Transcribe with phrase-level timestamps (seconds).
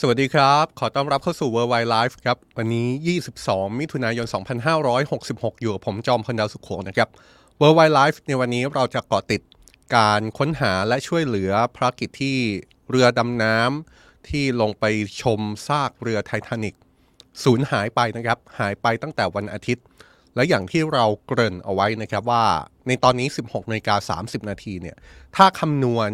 [0.00, 2.88] สวัสดีครับ ขอต้อนรับเข้าสู่ World Wide Life ครับ วันนี้
[3.34, 4.26] 22 มิถุนายน
[4.94, 7.08] 2566 อยู่กับผมจอมพลดาวสุขโขนะครับ
[7.60, 9.42] World Wide Life ในวันนี้เราจะเกาะติด
[9.96, 12.36] การค้นหาและช่วยเหลือภารกิจที่
[12.90, 14.84] เรือดำน้ำที่ลงไป
[15.22, 16.74] ชมซากเรือไททานิก
[17.44, 19.84] สูญหายไปนะครับ หายไปตั้งแต่วันอาทิตย์
[20.34, 22.44] และอย่างที่เราเกริ่นเอาไว้นะครับว่า
[22.86, 24.96] ในตอนนี้ 16นาฬิกา30 นาทีเนี่ย
[25.36, 26.10] ถ้าคำนวณ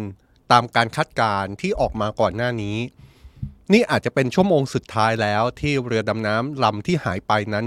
[0.51, 2.77] ตามการคาดการณ์ที่ออกมาก่อนหน้านี้
[3.73, 7.65] นี่อาจจะเป็นชั่วโมงสุดท้ายแล้วที่เรือดำน้ำลำที่หายไปนั้น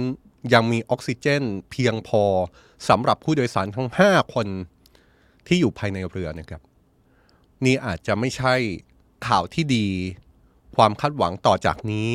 [0.53, 2.25] ยังมีออกซิเจนเพียงพอ
[2.89, 4.47] สำหรับผู้โดยสารทั้ง 5 คน
[5.47, 6.63] ที่อยู่ภายในเรือนะครับ
[7.65, 8.55] นี่อาจจะไม่ใช่
[9.27, 9.87] ข่าวที่ดี
[10.77, 12.11] ความคาดหวังต่อจากนี้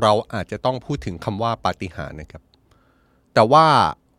[0.00, 2.42] เราอาจจะต้องพูดถึงคำว่าปาฏิหาริย์นะครับ
[3.34, 3.66] แต่ว่า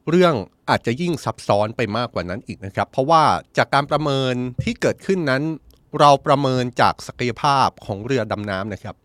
[0.09, 0.35] เรื่อง
[0.69, 3.23] อาจจะยิ่งซับซ้อนไปมากกว่านั้นอีกนะครับ เพราะว่า
[3.57, 4.33] จากการประเมิน
[4.63, 5.43] ที่เกิดขึ้นนั้น
[5.99, 8.95] เราประเมินจากศักยภาพของเรือดำน้ำนะครับ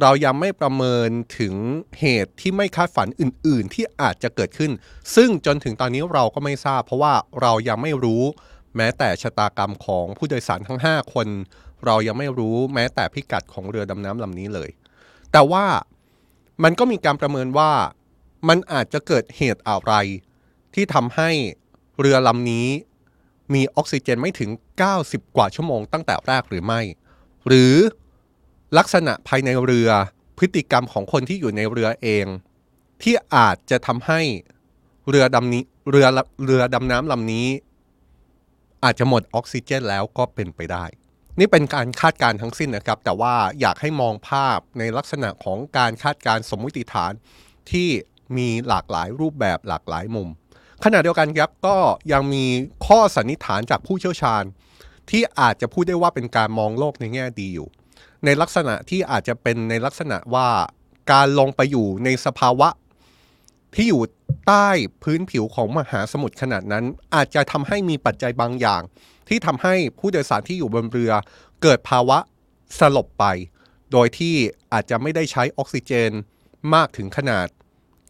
[0.00, 1.54] เรายังไม่ประเมินถึง
[2.00, 4.72] เหตุที่ไม่คาดฝันอื่น ๆ ที่อาจจะเกิดขึ้น
[5.14, 8.22] ซึ่งจนถึงตอนนี้เราก็ไม่ทราบ เพราะว่าเรายังไม่รู้
[8.76, 11.26] แม้แต่ชะตากรรมของผู้โดยสารทั้ง 5 คน
[11.86, 14.70] เรายังไม่รู้แม้แต่พิกัดของเรือดำน้ำลำนี้เลย
[15.32, 15.66] แต่ว่า
[16.62, 17.72] มันก็มีการประเมินว่า
[18.48, 19.92] มันอาจจะเกิดเหตุอะไร
[20.74, 21.30] ที่ทำให้
[22.00, 22.68] เรือลำนี้
[23.54, 24.50] มีออกซิเจนไม่ถึง
[24.92, 26.80] 90 กว่าชั่วโมงตั้งแต่แรกหรือไม่
[27.48, 27.74] หรือ
[28.76, 29.90] ลักษณะภายในเรือ
[30.38, 32.26] พฤติกรรมของคนที่อยู่ในเรือเอง
[33.02, 34.20] ที่อาจจะทำให้
[35.08, 36.06] เรือดำนี้เรือ
[36.44, 37.48] เรือดำน้ำลำนี้
[38.84, 40.84] อาจจะหมดออกซิเจนแล้วก็เป็นไปได้
[41.38, 47.12] นี่เป็นการคาดการณ์ทั้งสิ้นนะครับ แต่ว่าอยากให้มองภาพในลักษณะของการคาดการณ์สมมติฐาน
[47.70, 47.88] ที่
[48.36, 50.28] มีหลากหลายรูปแบบหลากหลายมุม
[50.84, 51.76] ขณะเดียวกันครับก็
[52.12, 52.44] ยังมี
[52.86, 54.42] ข้อสันนิษฐานจากผู้เชี่ยวชาญ
[55.10, 57.68] ที่อาจจะพูดได้ว่าเป็นการมองโลกในแง่ดีอยู่
[58.24, 60.48] ในลักษณะที่อาจจะเป็นในลักษณะว่า
[61.12, 62.68] การลงไปอยู่ในสภาวะ
[63.74, 64.02] ที่อยู่
[64.46, 64.68] ใต้
[65.02, 68.82] พื้นผิวของมหาสมุทรขนาดนั้น อาจจะทำให้มีปัจจัยบางอย่าง
[69.28, 71.12] ที่ทำให้ผู้โดยสารที่อยู่บนเรือ
[71.62, 72.18] เกิดภาวะ
[72.78, 73.24] สลบไป
[73.92, 74.34] โดยที่
[74.72, 76.10] อาจจะไม่ได้ใช้ออกซิเจน
[76.74, 77.46] มากถึงขนาด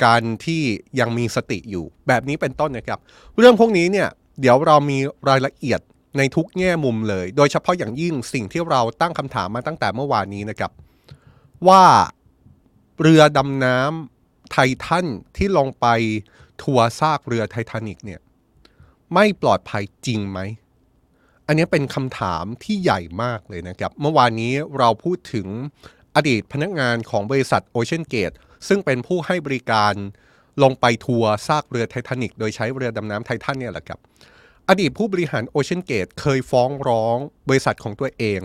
[0.05, 0.63] การที่
[1.01, 3.01] ยังมีสติอยู่แบบนี้เป็นต้นนะครับ
[3.39, 4.09] เรื่องพวกนี้เนี่ย
[4.41, 4.99] เดี๋ยวเรามี
[5.29, 5.81] รายละเอียด
[6.19, 10.73] ในทุกแง่มุมเลย โดยเฉพาะอย่างยิ่งสิ่งที่เราตั้งคำถามมาตั้งแต่เมื่อวานนี้นะครับ
[11.69, 11.84] ว่า
[13.01, 15.06] เรือดำน้ำไททัน
[15.37, 15.87] ที่ลงไป
[16.62, 18.21] ทัวร์ซากเรือไททานิกเนี่ย
[19.15, 20.41] ไม่ปลอดภัยจริงไหม
[21.47, 25.47] อันนี้เป็นคำถามที่ใหญ่มากเลยนะครับ เมื่อวานนี้เราพูดถึง
[26.17, 28.33] อดีตพนักงานของบริษัทโอเชียนเกต
[28.69, 29.95] ซึ่งเป็นผู้ให้บริการ
[30.62, 34.00] ลงไปทัวร์ซากเรือไททานิกโดยใช้เรือดำน้ำไททันเนี่ยแหละครับ
[34.69, 37.17] อดีตผู้บริหารโอเชียนเกตเคยฟ้องร้อง
[37.49, 38.41] บริษัทของตัวเอง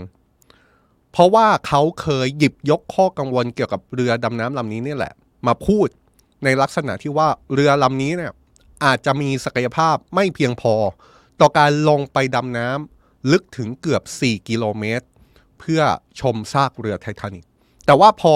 [1.11, 5.13] เพราะว่าเขาเคยหยิบยกข้อกังวลเกี่ยวกับเรือดำน้ำลำนี้นี่แหละ
[5.47, 5.87] มาพูด
[6.43, 8.31] ในลักษณะที่ว่าเรือลำนี้เนี่ย
[8.85, 10.73] อาจจะมีศักยภาพไม่เพียงพอ
[11.41, 15.05] ต่อการลงไปดำน้ำลึกถึงเกือบ 4 กิโลเมตร
[15.59, 15.81] เพื่อ
[16.19, 17.45] ชมซากเรือไททานิก
[17.85, 18.35] แต่ว่าพอ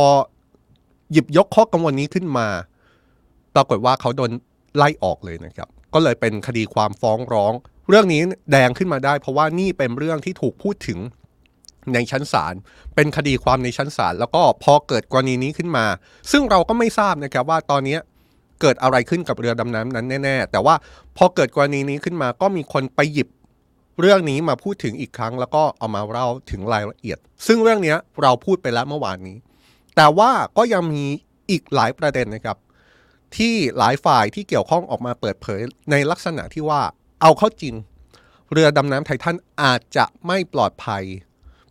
[1.11, 2.47] หยิบยกข้อกังวลนี้ขึ้นมา
[3.55, 4.31] ปรากฏว่าเขาโดน
[4.75, 7.53] ไล่ออกเลยนะครับ ก็เลยเป็นคดีความฟ้องร้อง
[7.89, 8.21] เรื่องนี้
[8.51, 10.99] แดงขึ้นมาได้ เพราะว่านี่เป็นเรื่องที่ถูกพูดถึง
[11.93, 12.53] ในชั้นศาล
[12.95, 15.85] เป็นคดีความในชั้นศาลแล้วก็พอเกิดกรณีนี้ขึ้นมา
[16.31, 17.97] ซึ่งเราก็ไม่ทราบนะครับว่าตอนนี้
[18.61, 20.75] เกิดอะไรขึ้นกับเรือดำน้ำนั้นแน่ ๆ แต่ว่า
[21.17, 23.27] พอเกิดกรณีนี้ขึ้นมาก็มีคนไปหยิบ
[24.01, 27.17] เรื่องนี้มาพูดถึงอีกครั้ง แล้วก็เอามาเล่าถึงรายละเอียด
[27.47, 29.37] ซึ่งเรื่องนี้เราพูดไปแล้วเมื่อวานนี้
[29.95, 31.03] แต่ว่าก็ยังมี
[31.49, 32.57] อีกหลายประเด็นนะครับ
[33.37, 35.61] ที่หลายฝ่ายที่เกี่ยวข้องออกมาเปิดเผย
[35.91, 36.81] ในลักษณะที่ว่า
[37.21, 37.75] เอาเข้าจริง
[38.51, 41.03] เรือดำน้ำไททันอาจจะไม่ปลอดภัย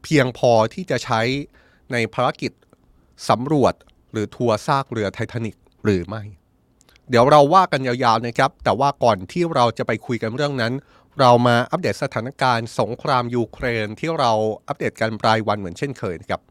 [0.03, 1.21] เพียงพอที่จะใช้
[1.93, 2.53] ในภารกิจ
[3.29, 3.75] สำรวจ
[4.13, 6.23] หรือทัวร์ซากเรือไททานิกหรือไม่
[7.09, 10.73] เดี๋ยวเราว่ากันยาวๆนะครับ แต่ว่าก่อนที่เราจะไปคุยกันเรื่องนั้น
[11.21, 14.33] เรามาอัปเดตสถานการณ์สงครามยูเครนที่เรา
[14.69, 16.43] อัปเดตกันรายวันเหมือนเช่นเคยนะครับ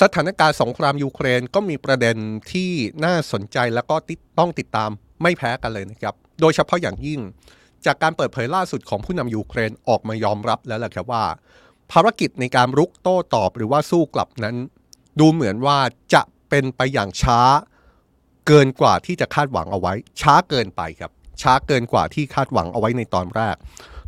[0.00, 2.16] สถานการณ์สงครามยูเครนก็มีประเด็น
[2.52, 2.70] ที่
[3.04, 3.96] น่าสนใจแล้วก็
[4.38, 4.90] ต้องติดตาม
[5.22, 7.20] ไม่แพ้กันเลยนะครับ โดยเฉพาะอย่างยิ่ง
[7.86, 11.24] จากการเปิดเผยล่าสุดของผู้นำยูเครนออกมายอมรับแล้วแหละครับว่า
[11.92, 14.56] ภารกิจในการรุกโต้ตอบหรือว่าสู้กลับนั้น
[15.18, 15.78] ดูเหมือนว่า
[16.14, 17.40] จะเป็นไปอย่างช้า
[18.46, 21.12] เกินกว่าที่จะคาดหวังเอาไว้ ช้าเกินไปครับ
[21.42, 23.56] ช้าเกินกว่าที่คาดหวังเอาไว้ในตอนแรก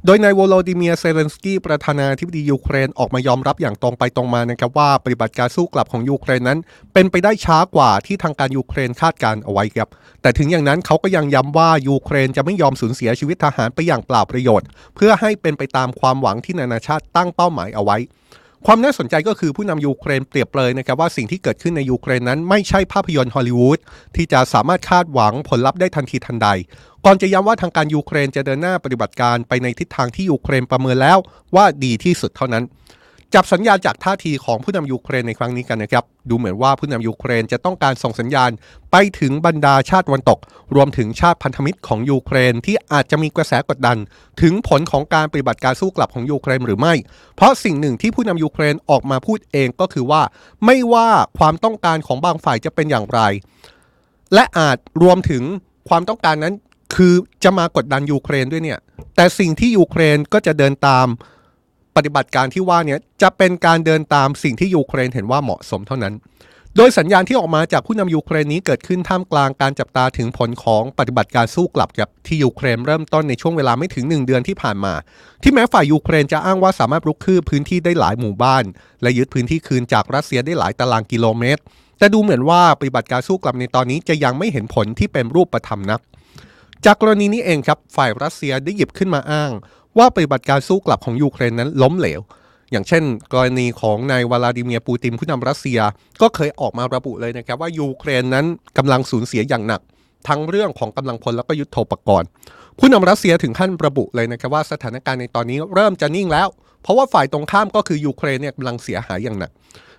[0.07, 6.59] โดยนายวโลดิเมียเซเลนสกี้ประธานาธิบดียูเครนออกมายอมรับอย่างตรงไปตรงมานะครับว่าปฏิบัติการสู้กลับของยูเครนนั้น
[6.95, 9.89] เป็นไปได้ช้ากว่าที่ทางการยูเครนคาดการณ์เอาไว้ครับ
[10.23, 17.97] แต่ถึงอย่างนั้นเขาก็ยังย้ำว่ายูเครนจะไม่ยอมสูญเสียชีวิตทหารไปอย่างเปล่าประโยชน์ เพื่อให้เป็นไปตามความหวังที่นานาชาติตั้งเป้าหมายเอาไว้
[18.67, 23.79] ความน่าสนใจก็คือผู้นำยูเครนเปรียบเลยนะครับว่าสิ่งที่เกิดขึ้นในยูเครนนั้นไม่ใช่ภาพยนตร์ฮอลลีวูด
[24.17, 26.49] ที่จะสามารถคาดหวังผลลัพธ์ได้ทันทีทันใด
[27.05, 31.19] ก่อนจะย้ำว่าทางการยูเครนจะเดินหน้าปฏิบัติการไปในทิศทางที่ยูเครนประเมินแล้ว
[31.55, 32.65] ว่าดีที่สุดเท่านั้น
[33.35, 38.51] จับสัญญาณจากท่าทีของผู้นำยูเครนในครั้งนี้กันนะครับ ดูเหมือนว่าผู้นำยูเครนจะต้องการส่งสัญญาณ
[38.93, 40.39] ไปถึงบรรดาชาติตะวันตก
[40.75, 43.97] รวมถึงชาติพันธมิตรของยูเครนที่อาจจะมีกระแสกดดัน
[44.43, 46.95] ถึงผลของการปฏิบัติการสู้กลับของยูเครนหรือไม่
[47.37, 50.23] เพราะสิ่งหนึ่งที่ผู้นำยูเครนออกมาพูดเองก็คือว่า
[50.65, 51.09] ไม่ว่า
[51.39, 53.21] ความต้องการของบางฝ่ายจะเป็นอย่างไร
[54.35, 55.43] และอาจรวมถึง
[55.89, 56.55] ความต้องการนั้น
[56.95, 57.15] คือ
[57.45, 58.79] จะมากดดันยูเครนด้วยเนี่ย
[59.17, 61.09] แต่สิ่งที่ยูเครนก็จะเดินตาม
[61.97, 66.15] ปฏิบัติการที่ว่านี้จะเป็นการเดินตามสิ่งที่ยูเครนเห็นว่าเหมาะสมเท่านั้น
[66.77, 74.95] โดยสัญญาณที่ออกมาจากผู้นำยูเครนนี้เกิดขึ้นท่ามกลางการจับตาถึงผลของปฏิบัติการสู้กลับกับที่ยูเครนเริ่มต้นในช่วงเวลาไม่ถึง 1 เดือนที่ผ่านมา
[75.43, 78.65] ที่แม้ฝ่ายยูเครนจะอ้างว่าสามารถรุกคืบพื้นที่ได้หลายหมู่บ้าน
[79.03, 81.63] และยึดพื้นที่คืนจากรัสเซียได้หลายตารางกิโลเมตร
[81.99, 86.01] แต่ดูเหมือนว่าปฏิบัติการสู้กลับในตอนนี้จะยังไม่เห็นผลที่เป็นรูปธรรมนัก
[86.85, 89.51] จากกรณีนี้เองครับ ฝ่ายรัสเซียได้หยิบขึ้นมาอ้าง
[89.99, 92.21] ว่าปฏิบัติการสู้กลับของยูเครนนั้นล้มเหลว
[92.73, 93.03] อย่างเช่น
[93.33, 95.81] กรณีของนายวลาดิเมียร์ปูตินผู้นำรัสเซีย
[96.21, 98.47] ก็เคยออกมาระบุเลยนะครับว่ายูเครนนั้น
[98.79, 99.81] กำลังสูญเสียอย่างหนัก
[100.29, 102.29] ทั้งเรื่องของกำลังพลและก็ยุทโธปกรณ์
[102.79, 106.49] ผู้นำรัสเซียถึงขั้นระบุเลยนะครับว่าสถานการณ์ในตอนนี้เริ่มจะนิ่งแล้ว
[106.83, 109.51] เพราะว่าฝ่ายตรงข้ามก็คือยูเครนเนี่ยกำลังเสียหายอย่างหนัก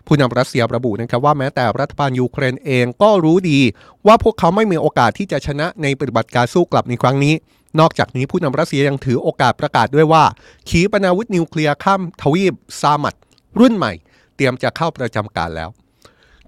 [0.08, 3.60] ผู้นำรัสเซียระบุนะครับว่าแม้แต่รัฐบาลยูเครนเองก็รู้ดี
[4.08, 7.34] ว่าพวกเขาไม่มีโอกาสที่จะชนะในปฏิบัติการสู้กลับในครั้งนี้
[7.80, 10.24] นอกจากนี้ผู้นำรัสเซียยังถือโอกาสประกาศด้วยว่า
[10.70, 13.16] ขีปนาวุธนิวเคลียร์ข้ามทวีปซามัด
[13.60, 13.94] รุ่นใหม่
[14.36, 15.70] เตรียมจะเข้าประจำการแล้ว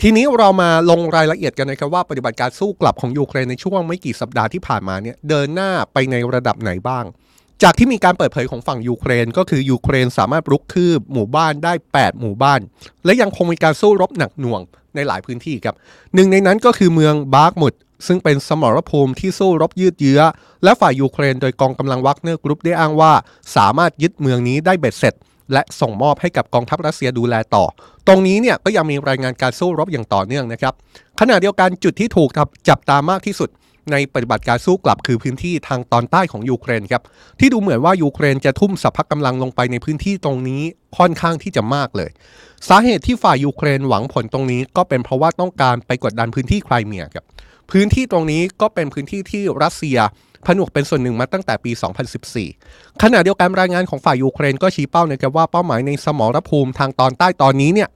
[0.01, 7.05] ทีนี้เรามาลงรายละเอียดกันนะครับว่าปฏิบัติการสู้กลับของยูเครนในช่วงไม่กี่สัปดาห์ที่ผ่านมาเนี่ยเดินหน้าไปในระดับไหนบ้าง
[7.63, 12.59] จากที่มีการเปิดเผยของฝั่งยูเครน ก็คือยูเครนสามารถรุกคืบหมู่บ้านได้ 8 หมู่บ้าน
[13.05, 14.61] และยังคงมีการสู้รบหนักหน่วง
[14.95, 15.75] ในหลายพื้นที่ครับ
[16.15, 17.73] หนึ่งในนั้นก็คือเมืองบาร์กมุด
[18.07, 20.21] ซึ่งเป็นสมรภูมิที่สู้รบยืดเยื้อ
[20.63, 23.13] และฝ่ายยูเครนโดยกองกำลังวักเนอร์กรุ๊ปได้อ้างว่า
[23.55, 25.13] สามารถยึดเมืองนี้ได้เบ็ดเสร็จ
[25.53, 27.65] และส่งมอบให้กับกองทัพรัสเซียดูแลต่อ
[28.07, 30.73] ตรงนี้เนี่ยก็ยังมีรายงานการสู้รบอย่างต่อเนื่องนะครับ
[31.19, 32.29] ขณะเดียวกันจุดที่ถูก
[32.69, 33.49] จับตามากที่สุด
[33.91, 37.03] ในปฏิบัติการสู้กลับคือพื้นที่ทางตอนใต้ของยูเครนครับ
[37.39, 40.61] ที่ดูเหมือนว่ายูเครนจะทุ่มสรรพกำลังลงไปในพื้นที่ตรงนี้
[40.97, 42.09] ค่อนข้างที่จะมากเลย
[42.69, 47.25] สาเหตุที่ฝ่ายยูเครนหวังผลตรงนี้ก็เป็นเพราะว่าต้องการไปกดดันพื้นที่ไครเมียครับ
[47.71, 49.97] พื้นที่ตรงนี้ก็เป็นพื้นที่ที่รัสเซีย
[50.45, 51.71] ผนวกเป็นส่วนหนึ่งมาตั้งแต่ปี
[52.37, 57.89] 2014 ขณะเดียวกันรายงานของฝ่ายยูเครนก็ชี้เป้านะครับว่าเป้าหมายในสมรภูมิทางตอนใต้ตอนนี้เนี่ย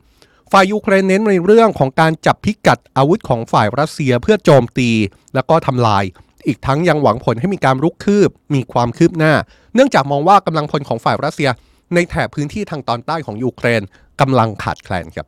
[0.52, 4.90] ฝ่ายยูเครนเน้นในเรื่องของการจับพิกัดอาวุธของฝ่ายรัสเซียเพื่อโจมตี
[5.36, 6.04] แล้วก็ทำลาย
[6.48, 9.34] อีกทั้งยังหวังผลให้มีการรุกคืบ มีความคืบหน้า
[9.76, 11.50] เนื่องจากมองว่ากำลังพลของฝ่ายรัสเซีย
[11.94, 13.82] ในแถบพื้นที่ทางตอนใต้ของยูเครน
[14.22, 15.28] กำลังขาดแคลนครับ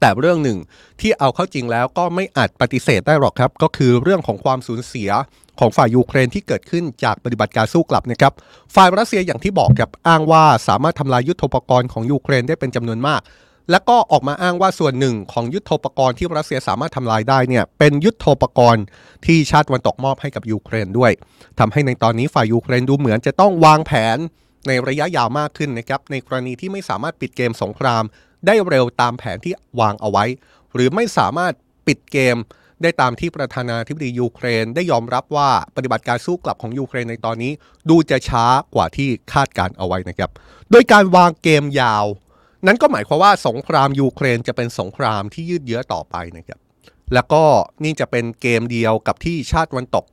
[0.00, 0.58] แต่เรื่องหนึ่ง
[1.00, 5.10] ที่เอาเข้าจริงแล้วก็ไม่อาจปฏิเสธได้หรอกครับ ก็คือเรื่องของความสูญเสีย
[5.58, 8.32] ของฝ่ายยูเครนที่เกิดขึ้นจากปฏิบัติการสู้กลับนะครับ
[8.74, 13.20] ฝ่ายรัสเซียอย่างที่บอกครับอ้างว่าสามารถทำลายยุทโธปกรณ์ของยูเครนได้เป็นจำนวนมาก
[13.70, 18.84] และก็ออกมาอ้างว่าส่วนหนึ่งของยุทโธปกรณ์ที่รัสเซียสามารถทำลายได้เนี่ยเป็นยุทโธปกรณ์
[19.26, 21.12] ที่ชาติตะวันตกมอบให้กับยูเครนด้วย
[21.58, 24.18] ทำให้ในตอนนี้ฝ่ายยูเครนดูเหมือนจะต้องวางแผน
[24.66, 28.04] ในระยะยาวมากขึ้นนะครับในกรณีที่ไม่สามารถปิดเกมสงคราม
[28.46, 30.24] ได้เร็วตามแผนที่วางเอาไว้
[30.74, 31.52] หรือไม่สามารถ
[31.86, 32.36] ปิดเกม
[32.82, 37.52] ได้ตามที่ประธานาธิบดียูเครน ได้ยอมรับว่าปฏิบัติการสู้กลับของยูเครนในตอนนี้
[37.88, 38.44] ดูจะช้า
[38.74, 40.30] กว่าที่คาดการณ์เอาไว้นะครับ
[40.70, 42.04] โดยการวางเกมยาว
[42.66, 46.58] นั้นก็หมายความว่าสงครามยูเครนจะเป็นสงครามที่ยืดเยื้อต่อไปนะครับ
[47.14, 47.42] แล้วก็
[47.84, 50.04] นี่จะเป็นเกมเดียวกับที่ชาติวันตก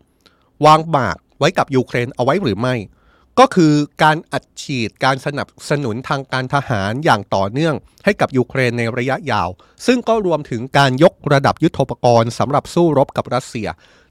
[0.66, 2.76] วางหมากไว้กับยูเครนเอาไว้หรือไม่
[3.40, 3.74] ก็คือ
[4.04, 7.76] การอัดฉีดการสนับสนุนทางการทหารอย่างต่อเนื่อง
[8.06, 9.50] ให้กับยูเครนในระยะยาว
[9.86, 13.68] ซึ่งก็รวมถึงการยกระดับยุทธปกรณ์สำหรับสู้รบกับรัสเซีย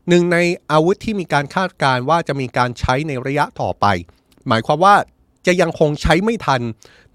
[0.09, 0.39] หนึ่งใน
[0.71, 3.87] อาวุธที่มีการคาดการณ์ว่าจะมีการใช้ในระยะต่อไป
[4.49, 4.97] หมายความว่า
[5.47, 6.63] จะยังคงใช้ไม่ทัน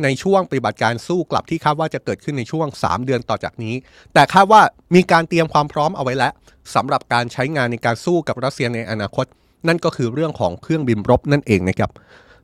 [0.03, 3.75] ในช่วงปฏิบัติการสู้กลับที่คาดว่าจะเกิดขึ้นในช่วง 3 เดือนต่อจากนี้
[4.13, 4.61] แต่คาดว่า
[4.95, 6.33] มีการเตรียมความพร้อมเอาไว้แล้ว
[6.75, 9.25] สำหรับการใช้งานในการสู้กับรัสเซียในอนาคต
[9.67, 11.91] นั่นก็คือเรื่องของเครื่องบินรบนั่นเองนะครับ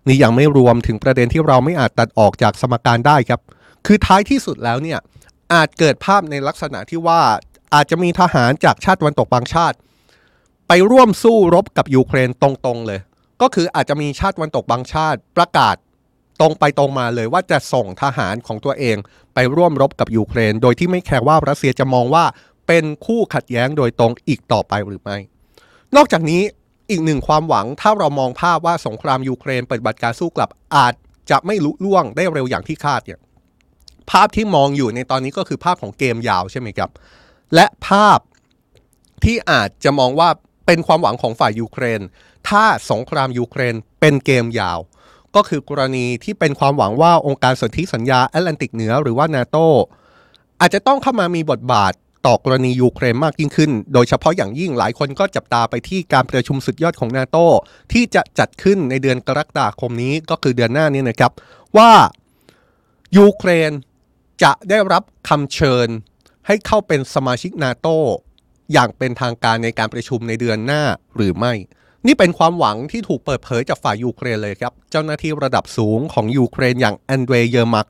[0.07, 3.41] นี่ยังไม่รวมถึงประเด็นที่เราไม่อาจตัดออกจากสมการได้ครับ
[3.85, 4.99] คือท้ายที่สุดแล้วเนี่ย
[5.53, 7.21] อาจเกิดภาพในลักษณะที่ว่า
[7.73, 9.77] อาจจะมีทหารจากชาติวันตกบางชาติ
[10.67, 12.99] ไปร่วมสู้รบกับยูเครนตรงๆเลย
[13.41, 15.75] ก็คืออาจจะมีชาติวันตกบางชาติประกาศ
[16.39, 18.97] ตรงไปตรงมาเลยว่าจะส่งทหารของตัวเอง
[19.33, 22.25] ไปร่วมรบกับยูเครน โดยที่ไม่แคร์ว่ารัสเซียจะมองว่า
[22.67, 25.17] เป็นคู่ขัดแย้งโดยตรงอีกต่อไปหรือไม่
[25.95, 26.41] นอกจากนี้
[26.89, 30.93] อีกหนึ่งความหวังถ้าเรามองภาพว่าสงครามยูเครนเปฏิบัติการสู้กลับอาจ
[31.29, 33.19] จะไม่ลุล่วงได้เร็วอย่างที่คาดเนี่ย
[34.11, 36.89] ภาพที่มองอยู่ในตอนนี้ก็คือภาพของเกมยาวใช่ไหมครับ
[37.55, 38.19] และภาพ
[39.23, 40.29] ที่อาจจะมองว่า
[40.65, 42.01] เป็นความหวังของฝ่ายยูเครน
[42.49, 44.79] ถ้าสงครามยูเครนเป็นเกมยาว
[45.35, 49.57] ก็คือกรณีที่เป็นความหวังว่าองค์การสนธิสัญญาแอตแลนติกเหนือหรือว่านาโต
[50.59, 51.93] อาจจะต้องเข้ามามีบทบาท
[52.25, 57.37] ต่อกรณียูเครนมากยิ่งขึ้น โดยเฉพาะอย่างยิ่งหลายคนก็จับตาไปที่การประชุมสุดยอดของนาโต
[57.93, 61.31] ที่จะจัดขึ้นในเดือนกรกฎาคมนี้ก็คือเดือนหน้านี้นะครับ
[61.77, 61.91] ว่า
[63.17, 63.71] ยูเครน
[64.43, 65.87] จะได้รับคำเชิญ
[66.47, 67.87] ให้เข้าเป็นสมาชิกนาโต
[68.73, 70.83] อย่างเป็นทางการในการประชุมในเดือนหน้า
[71.15, 71.53] หรือไม่
[72.05, 77.87] นี่เป็นความหวังที่ถูกเปิดเผยจากฝ่ายยูเครนเลยครับ เจ้าหน้าที่ระดับสูงของยูเครนอย่างแอนเดรเยอร์มัก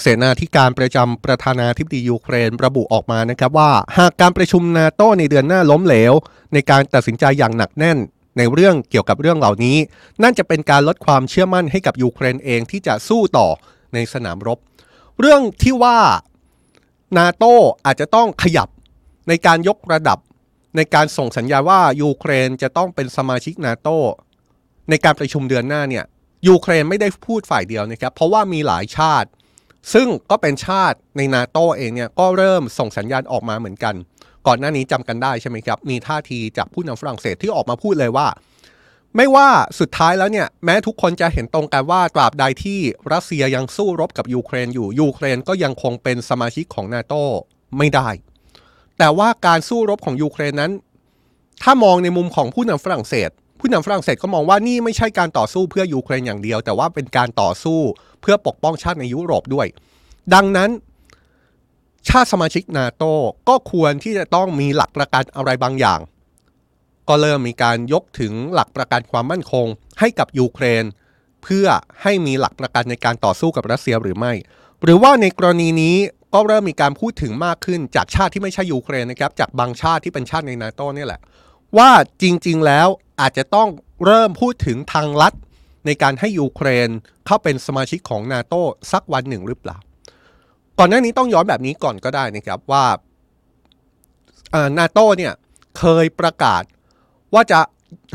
[0.00, 6.12] เสนาธิการประจำประธานาธิบดียูเครนระบุออกมานะครับว่า หากการประชุมนาโตในเดือนหน้าล้มเหลว
[6.52, 7.98] ในการตัดสินใจอย่างหนักแน่น
[8.38, 9.76] ในเรื่องเกี่ยวกับเรื่องเหล่านี้
[10.22, 13.48] นั่นจะเป็นการลดความเชื่อมั่นให้กับยูเครนเองที่จะสู้ต่อ
[13.94, 14.58] ในสนามรบ
[15.20, 15.98] เรื่องที่ว่า
[17.16, 17.44] นาโต
[17.86, 18.68] อาจจะต้องขยับ
[19.28, 20.18] ในการยกระดับ
[20.76, 23.88] ในการส่งสัญญาว่ายูเครนจะต้องเป็นสมาชิกนาโต
[24.90, 26.04] ในการประชุมเดือนหน้าเนี่ย
[26.48, 29.28] ยูเครนไม่ได้พูดฝ่ายเดียวนะครับ เพราะว่ามีหลายชาติ
[29.92, 33.94] ซึ่งก็เป็นชาติในนาโตเองเนี่ยก็เริ่มส่งสัญญาณออกมาเหมือนกัน
[34.46, 38.28] ก่อนหน้านี้จำกันได้ใช่ไหมครับ มีท่าทีจากผู้นำฝรั่งเศสที่ออกมาพูดเลยว่า
[39.16, 39.48] ไม่ว่า
[39.80, 42.80] สุดท้ายแล้วเนี่ยแม้ทุกคนจะเห็นตรงกันว่าตราบใดที่
[43.12, 47.14] รัสเซียยังสู้รบกับยูเครนอยู่ยูเครนก็ยังคงเป็นสมาชิกของนาโต
[47.78, 48.08] ไม่ได้
[48.98, 50.72] แต่ว่าการสู้รบของยูเครนนั้น
[51.62, 57.80] ถ้ามองในมุมของผู้นำฝรั่งเศส ผู้นำฝรั่งเศสก็มองว่านี่ไม่ใช่การต่อสู้เพื่อยูเครนอย่างเดียว แต่ว่าเป็นการต่อสู้
[58.20, 59.66] เพื่อปกป้องชาติในยุโรปด้วย
[60.34, 60.70] ดังนั้น
[62.08, 63.04] ชาติสมาชิกนาโต
[63.48, 66.00] ก็ควรที่จะต้องมีหลักประกันอะไรบางอย่าง
[67.08, 69.66] ก็เริ่มมีการยกถึงหลักประกันความมั่นคง
[70.00, 70.84] ให้กับยูเครน
[71.42, 71.66] เพื่อ
[72.02, 74.32] ให้มีหลักประกันในการต่อสู้กับรัสเซียหรือไม่
[74.82, 75.96] หรือว่าในกรณีนี้
[76.34, 81.20] ก็เริ่มมีการพูดถึงมากขึ้นจากชาติที่ไม่ใช่ยูเครนนะครับจากบางชาติที่เป็นชาติในนาโตนี่แหละ
[81.78, 81.90] ว่า
[82.22, 82.88] จริง ๆ แล้ว
[83.20, 83.68] อาจจะต้อง
[84.04, 85.34] เริ่มพูดถึงทางลัด
[85.86, 86.88] ในการให้ยูเครน
[87.26, 88.54] เข้าเป็นสมาชิกของนาโต
[88.92, 89.76] สักวันหนึ่งหรือเปล่า
[90.78, 92.84] ก่อนหน้านี้ต้องย้อนแบบนี้ก่อนก็ได้นะครับว่า
[94.78, 95.32] นาโตเนี่ย
[95.78, 96.62] เคยประกาศ
[97.34, 97.60] ว่าจะ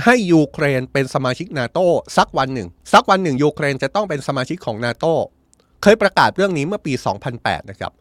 [0.05, 1.79] ให้ยูเครนเป็นสมาชิกนาโต
[2.17, 5.05] สักวันหนึ่ง สักวันหนึ่งยูเครนจะต้องเป็นสมาชิกของนาโต
[5.81, 6.93] เคยประกาศเรื่องนี้เมื่อปี
[7.31, 7.91] 2008 นะครับ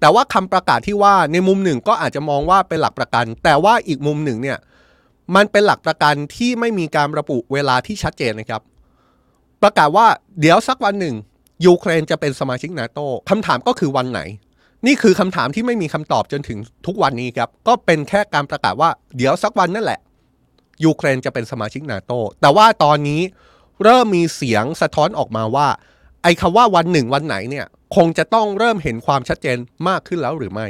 [0.00, 4.58] แต่ว่าคำประกาศที่ว่าในมุมหนึ่งก็อาจจะมองว่าเป็นหลักประกัน แต่ว่าอีกมุมหนึ่งเนี่ย
[5.36, 8.62] มันเป็นหลักประกันที่ไม่มีการระบุเวลาที่ชัดเจนนะครับ
[9.62, 10.06] ประกาศว่า
[10.40, 11.14] เดี๋ยวสักวันหนึ่ง
[11.66, 12.98] ยูเครนจะเป็นสมาชิกนาโต
[13.30, 14.20] คำถามก็คือวันไหน
[14.86, 20.00] นี่คือคำถามที่ไม่มีคำตอบจนถึงทุกวันนี้ครับ ก็เป็นแค่การประกาศว่าเดี๋ยวสักวันนั่นแหละ
[20.84, 23.20] ยูเครนจะเป็นสมาชิกนาโตแต่ว่าตอนนี้
[23.84, 25.68] เริ่มมีเสียงสะท้อนออกมาว่า
[26.22, 29.58] ไอ้คำว่าวันหนึ่งวันไหนเนี่ย คงจะต้องเริ่มเห็นความชัดเจน
[29.88, 30.66] มากขึ้นแล้วหรือไม่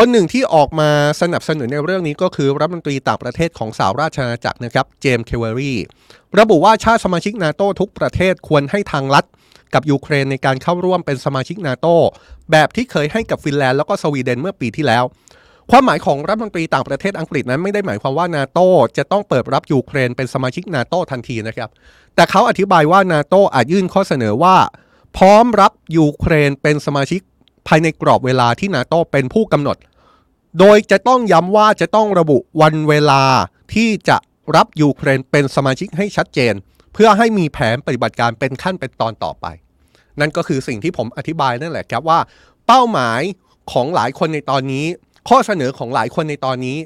[0.00, 0.90] คนหนึ่งที่ออกมา
[1.22, 5.78] สนับสนุนในเรื่องนี้ก็คือรัฐมนตรีต่างประเทศของสหราชอาณาจักรนะครับเจมส์เคลฟเวอร์ลี
[6.38, 9.24] ระบุว่าชาติสมาชิกนาโตทุกประเทศควรให้ทางลัด
[9.74, 11.86] กับยูเครนในการเข้าร่วมเป็นสมาชิกนาโต
[12.50, 15.04] แบบที่เคยให้กับฟินแลนด์แล้วก็สวีเดนเมื่อปีที่แล้ว
[15.70, 18.58] ความหมายของรัฐมนตรีต่างประเทศอังกฤษนั้นไม่ได้หมายความว่านาโต
[18.96, 21.70] จะต้องเปิดรับยูเครนเป็นสมาชิกนาโตทันทีนะครับ
[22.14, 24.56] แต่เขาอธิบายว่านาโตอาจยื่นข้อเสนอว่า
[25.16, 27.22] พร้อมรับยูเครนเป็นสมาชิก
[27.68, 29.76] ภายในกรอบเวลาที่นาโตเป็นผู้กำหนด
[30.58, 33.22] โดยจะต้องย้ำว่าจะต้องระบุวันเวลา
[33.74, 34.16] ที่จะ
[34.56, 36.54] รับยูเครนเป็นสมาชิกให้ชัดเจน
[36.92, 39.46] เพื่อให้มีแผนปฏิบัติการเป็นขั้นเป็นตอนต่อไป
[40.20, 42.20] นั่นก็คือสิ่งที่ผมอธิบายนั่นแหละครับว่า
[42.66, 43.20] เป้าหมาย
[43.72, 44.86] ของหลายคนในตอนนี้
[45.28, 46.78] ข้อเสนอของหลายคนในตอนนี้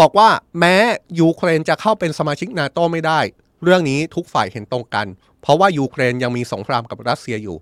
[0.00, 0.28] บอกว่า
[0.58, 0.76] แม้
[1.20, 3.20] ยูเครนจะเข้าเป็นสมาชิกนาโตไม่ได้
[3.64, 5.06] เรื่องนี้ทุกฝ่ายเห็นตรงกัน
[5.42, 7.56] เพราะว่ายูเครนยังมีสงครามกับรัสเซียอยู่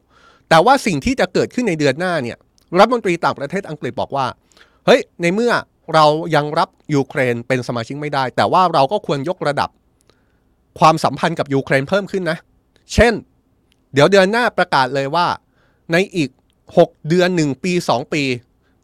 [0.49, 2.38] แต่ว่าสิ่งที่จะเกิดขึ้นในเดือนหน้าเนี่ย
[2.78, 4.26] รัฐมนตรีต่างประเทศอังกฤษบอกว่า
[4.87, 5.52] เฮ้ยในเมื่อ
[5.94, 9.70] เรายังรับยูเครนเป็นสมาชิกไม่ได้ แต่ว่าเราก็ควรยกระดับ
[10.78, 12.38] ความสัมพันธ์กับยูเครนเพิ่มขึ้นนะ
[12.94, 13.12] เช่น
[13.94, 15.26] เดี๋ยวเดือนหน้าประกาศเลยว่า
[15.92, 16.30] ในอีก
[16.68, 18.22] 6 เดือน 1 ปี 2 ปี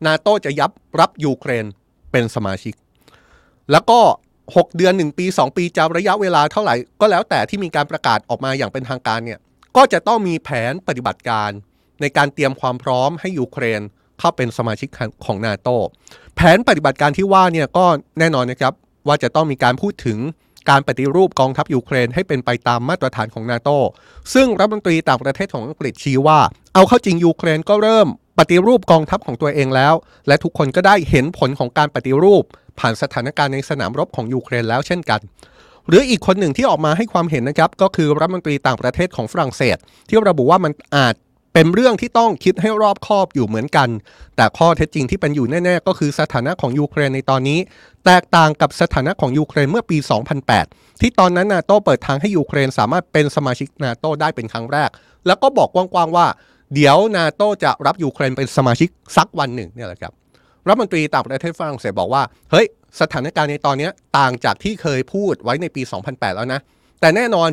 [0.06, 1.64] นาโตจะยับรับยูเครน
[2.12, 2.74] เป็นสมาชิก
[3.72, 4.00] แล้วก็
[4.42, 9.38] 6 เดือน 1 ปี 2 ปีจะระยะเวลาเท่าไหร่ ก็แล้วแต่ที่มีการประกาศออกมาอย่างเป็นทางการเนี่ย
[9.76, 11.50] ก็จะต้องมีแผนปฏิบัติการ
[12.00, 13.80] ในการเตรียมความพร้อมให้ยูเครน
[14.18, 14.88] เข้าเป็นสมาชิก
[15.24, 15.68] ของนาโต
[16.36, 17.86] แผนปฏิบัติการที่ว่าเนี่ยก็
[18.18, 18.72] แน่นอนนะครับ
[19.06, 20.18] ว่าจะต้องมีการพูดถึง
[20.70, 23.70] การปฏิรูปกองทัพยูเครนให้เป็นไปตามมาตรฐานของนาโต
[24.34, 26.38] ซึ่งรัฐมนตรีต่างประเทศของอังกฤษชี้ว่า
[26.74, 28.08] เอาเข้าจริงยูเครนก็เริ่ม
[28.38, 29.94] ปฏิรูปกองทัพของตัวเองแล้ว
[30.28, 32.44] และทุกคนก็ได้เห็นผลของการปฏิรูป
[32.78, 35.20] ผ่านสถานการณ์ในสนามรบของยูเครนแล้วเช่นกัน
[35.88, 39.76] หรืออีกคนหนึ่งที่ออกมาให้ความเห็นนะครับก็คือรัฐมนตรีต่างประเทศของฝรั่งเศส
[40.08, 41.14] ที่ระบุว่ามันอาจ
[41.58, 43.88] เป็นเรื่องที่ต้องคิดให้รอบคอบอยู่เหมือนกัน
[44.36, 47.58] แต่ข้อเท็จจริงที่เป็นอยู่แน่ ๆ ก็คือสถานะของยูเครนในตอนนี้
[48.06, 49.98] แตกต่างกับสถานะของยูเครนเมื่อปี
[50.48, 54.90] 2008 ที่ตอนนั้นนาโตเปิดทางให้ยูเครนสามารถเป็นสมาชิกนาโตได้เป็นครั้งแรก
[55.26, 56.26] แล้วก็บอกกว้างๆว่า
[56.74, 60.12] เดี๋ยวนาโตจะรับยูเครนเป็นสมาชิกสักวันหนึ่งเนี่ยแหละครับ
[60.66, 62.66] รัฐมนตรีต่างประเทศฝรั่งเศสบอกว่า เฮ้ย
[63.00, 66.60] สถานการณ์ในตอนนี้ต่างจากที่เคยพูดไว้ในปี 2008 แล้วนะ
[67.00, 67.48] แต่แน่นอน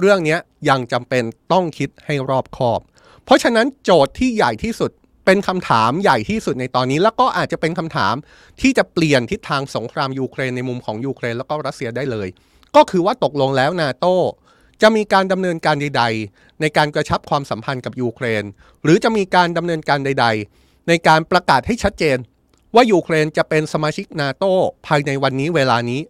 [0.00, 0.36] เรื่องนี้
[0.68, 2.80] ยังจำเป็นต้องคิดให้รอบคอบ
[3.24, 4.90] เพราะฉะนั้นโจทย์ที่ใหญ่ที่สุด
[5.24, 8.14] เป็นคำถามใหญ่ที่สุดในตอนนี้ แล้วก็อาจจะเป็นคำถาม
[8.60, 12.28] ที่จะเปลี่ยนทิศทางสงครามยูเครนในมุมของยูเครนแล้วก็รัสเซียได้เลย
[12.76, 14.06] ก็คือว่าตกลงแล้วนาโต
[14.82, 18.44] จะมีการดำเนินการใด ๆ ในการกระชับความสัมพันธ์กับยูเครน
[18.84, 20.26] หรือจะมีการดำเนินการใด
[20.56, 22.18] ๆ ในการประกาศให้ชัดเจน
[22.74, 24.44] ว่ายูเครนจะเป็นสมาชิกนาโต
[24.86, 26.00] ภายในวันนี้เวลานี้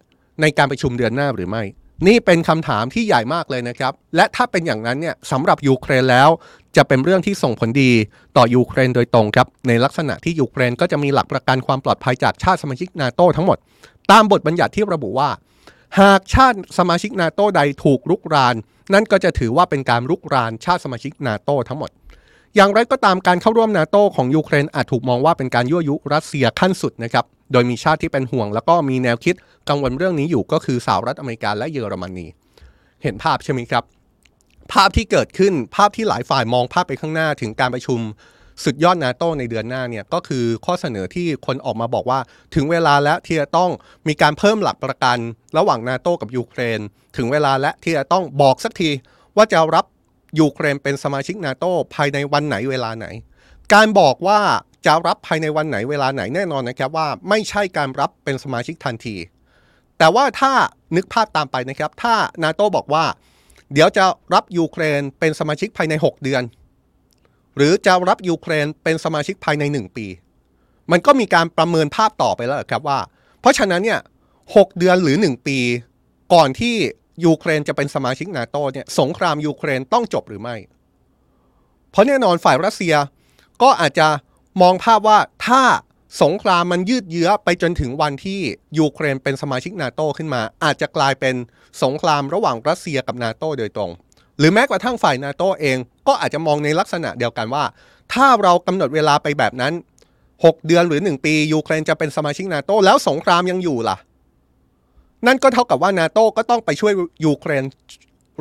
[0.40, 1.62] ในการประชุมเดือนหน้าหรือไม่
[2.06, 6.28] นี่เป็นคำถามที่ใหญ่มากเลยนะครับ และถ้าเป็นอย่างนั้นเนี่ยสำหรับยูเครนแล้ว
[6.76, 7.92] จะเป็นเรื่องที่ส่งผลดี
[8.36, 13.58] ต่อยูเครนโดยตรงครับ ในลักษณะที่ยูเครนก็จะมีหลักประกันความปลอดภัยจากชาติสมาชิกนาโตทั้งหมด
[14.10, 15.30] ตามบทบัญญัติที่ระบุว่า
[16.00, 18.54] หากชาติสมาชิกนาโตใดถูกรุกราน
[18.94, 21.90] นั่นก็จะถือว่าเป็นการรุกรานชาติสมาชิกนาโตทั้งหมด
[22.56, 29.34] อย่างไรก็ตามการเข้าร่วมนาโตของยูเครนอาจถูกมองว่าเป็นการยั่วยุรัสเซียขั้นสุดนะครับ โดยมีชาติที่เป็นห่วง แล้วก็มีแนวคิด
[29.68, 32.26] กังวลเรื่องนี้อยู่ก็คือสหรัฐอเมริกาและเยอรมนี
[33.02, 33.84] เห็นภาพใช่ไหมครับ
[34.72, 38.00] ภาพที่เกิดขึ้นภาพที่หลายฝ่ายมองภาพไปข้างหน้าถึงการประชุม
[38.64, 42.20] สุดยอดนาโตในเดือนหน้าเนี่ยก็คือข้อเสนอที่คนออกมาบอกว่า
[42.54, 43.70] ถึงเวลาแล้วที่จะต้อง
[44.08, 45.18] มีการเพิ่มหลักประกัน
[45.58, 46.80] ระหว่างนาโตกับยูเครน
[47.16, 48.90] ถึงเวลาและที่จะต้องบอกสักที
[49.36, 49.84] ว่าจะรับ
[50.40, 53.06] ยูเครนเป็นสมาชิกนาโตภายในวันไหนเวลาไหน
[53.74, 54.40] การบอกว่า
[54.86, 59.16] จะรับภายในวันไหนเวลาไหนแน่นอนนะครับว่าไม่ใช่การรับเป็นสมาชิกทันที
[59.98, 60.52] แต่ว่าถ้า
[60.96, 63.04] นึกภาพตามไปนะครับ ถ้านาโตบอกว่า
[63.72, 66.42] เดี๋ยวจะรับยูเครนเป็นสมาชิกภายใน 6 เดือน
[67.56, 70.06] หรือจะรับยูเครนเป็นสมาชิกภายใน 1 ปี
[70.90, 72.98] มันก็มีการประเมินภาพต่อไปแล้วครับว่า
[73.40, 74.00] เพราะฉะนั้นเนี่ย
[74.56, 75.58] 6 เดือนหรือ 1 ปี
[76.34, 76.74] ก่อนที่
[77.24, 80.56] ยูเครนจะเป็นสมาชิกนาโตเนี่ยสงครามยูเครนต้องจบหรือไม่
[81.90, 82.94] เพราะแน่นอนฝ่ายรัสเซีย
[83.62, 84.08] ก็อาจจะ
[84.60, 85.62] มองภาพว่าถ้า
[86.22, 88.40] สงครามมันยืดเยื้อไปจนถึงวันที่
[88.78, 91.34] ยูเครนเป็นสมาชิกนาโตขึ้นมา อาจจะกลายเป็น
[91.82, 93.90] สงครามระหว่างรัสเซียกับนาโตโดยตรง
[94.38, 97.64] หรือแม้กระทั่งฝ่ายนาโตเองก็อาจจะมองในลักษณะเดียวกันว่า
[98.12, 99.72] ถ้าเรากำหนดเวลาไปแบบนั้น
[100.24, 103.96] 6 เดือนหรือ 1 ปียูเครนจะเป็นสมาชิกนาโตแล้วสงครามยังอยู่ล่ะ
[105.26, 106.92] นั่นก็เท่ากับว่านาโตก็ต้องไปช่วย
[107.24, 107.64] ยูเครน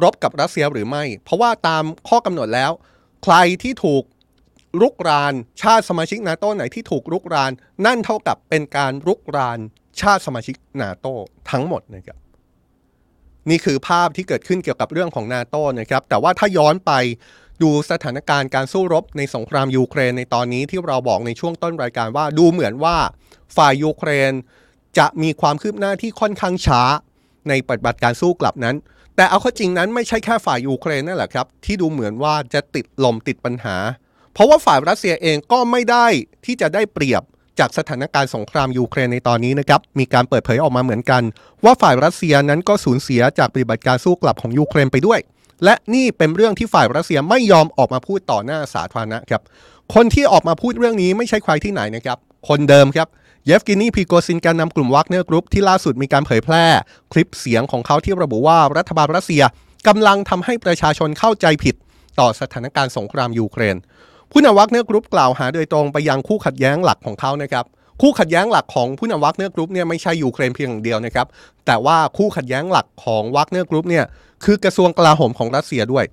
[0.04, 2.72] รบกับรัสเซียหรือไม่ เพราะว่าตามข้อกำหนดแล้ว
[3.24, 4.04] ใครที่ถูก
[4.82, 7.52] รุกรานชาติสมาชิกนาโตไหนที่ถูกรุกราน
[7.86, 9.60] นั่นเท่ากับเป็นการรุกราน
[10.02, 11.08] ชาติสมาชิกนาโต
[11.52, 12.18] ทั้งหมดนะครับ
[13.50, 16.92] นี่คือภาพที่เกิดขึ้นเกี่ยวกับเรื่องของนาโตนะครับ แต่ว่าถ้าย้อนไป
[17.64, 22.98] ดูสถานการณ์การสู้รบในสงครามยูเครนในตอนนี้ที่เราบอกในช่วงต้นรายการว่าดูเหมือนว่า
[23.58, 24.34] ฝ่ายยูเครน
[24.98, 26.82] จะมีความคืบหน้าที่ค่อนข้างช้า
[27.50, 28.76] ในปฏิบัติการสู้กลับนั้น
[29.16, 33.76] แต่เอาข้อจริงนั้นไม่ใช่แค่ฝ่ายยูเครนนั่นแหละครับ ที่ดูเหมือนว่าจะติดลมติดปัญหา
[34.34, 36.08] เพราะว่าฝ่ายรัสเซียเองก็ไม่ได้
[36.46, 37.24] ที่จะได้เปรียบ
[37.60, 41.24] จากสถานการณ์สงครามยูเครนในตอนนี้นะครับ มีการเปิดเผยออกมาเหมือนกัน
[41.64, 45.20] ว่าฝ่ายรัสเซียนั้นก็สูญเสียจากปฏิบัติการสู้กลับของยูเครนไปด้วย
[45.64, 49.42] และนี่เป็นเรื่องที่ฝ่ายรัสเซียไม่ยอมออกมาพูดต่อหน้าสาธารณะครับ
[49.94, 52.18] คนที่ออกมาพูดเรื่องนี้ไม่ใช่ใครที่ไหนนะครับ
[52.50, 53.08] คนเดิมครับ
[53.46, 56.66] เยฟเกนีพริโกชินผู้นำกลุ่มวักเนอร์กรุ๊ปที่ล่าสุดมีการเผยแพร่
[57.12, 59.44] คลิปเสียงของเขาที่ระบุว่ารัฐบาลรัสเซีย
[59.88, 61.76] กำลังทำให้ประชาชนเข้าใจผิด
[62.20, 63.76] ต่อสถานการณ์สงครามยูเครน
[64.36, 67.66] ผู้นำวักเนอร์กรุ๊ปกล่าวหาโดยตรงไปยังคู่ขัดแย้งหลักของเขานะครับ
[68.02, 71.28] คู่ขัดแย้งหลักของผู้นำวักเนอร์กรุ๊ปเนี่ยไม่ใช่ยูเครนเพียงอย่างเดียวนะครับ
[71.66, 74.06] แต่ว่าคู่ขัดแย้งหลักของวักเนอร์กรุ๊ปเนี่ย
[74.44, 76.06] คือกระทรวงกลาโหมของรัสเซียด้วย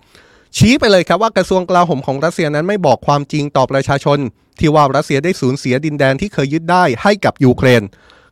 [0.56, 4.18] ชี้ไปเลยครับว่ากระทรวงกลาโหมของรัสเซียนั้นไม่บอกความจริงต่อประชาชน
[4.58, 7.82] ที่ว่ารัสเซียได้สูญเสียดินแดนที่เคยยึดได้ให้กับยูเครน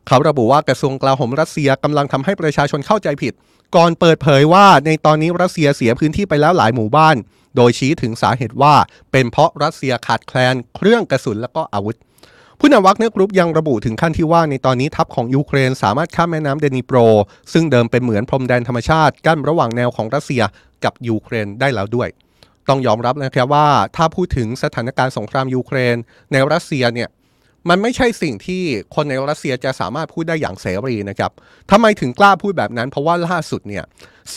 [0.07, 3.33] เขาระบุว่ากระทรวงกลาโหมรัสเซียกำลังทำให้ประชาชนเข้าใจผิด
[3.75, 7.15] ก่อนเปิดเผยว่าในตอนนี้รัสเซียเสียพื้นที่ไปแล้วหลายหมู่บ้าน
[7.55, 8.73] โดยชี้ถึงสาเหตุว่า
[9.11, 11.97] เป็นเพราะรัสเซียขาดแคลนเครื่องกระสุนและก็อาวุธ
[12.59, 16.97] ผู้นำวักเนอร์กรุ๊ปยังระบุถึงขั้นที่ว่าในตอนนี้ทัพของยูเครนสามารถข้ามแม่น้ำเดนิโปร
[17.53, 20.41] ซึ่งเดิมเป็นเหมือนพรมแดนธรรมชาติกั้นระหว่างแนวของรัสเซีย
[20.83, 22.09] กับยูเครนได้แล้วด้วย
[22.69, 25.95] ต้องยอมรับนะครับว่าถ้าพูดถึงสถานการณ์สงครามยูเครน
[26.31, 27.09] ในรัสเซียเนี่ย
[27.69, 28.63] มันไม่ใช่สิ่งที่
[28.95, 31.31] คนในรัสเซียจะสามารถพูดได้อย่างเสรีนะครับ
[31.71, 33.83] ทำไมถึงกล้าพูดแบบนั้น เพราะว่าล่าสุดเนี่ย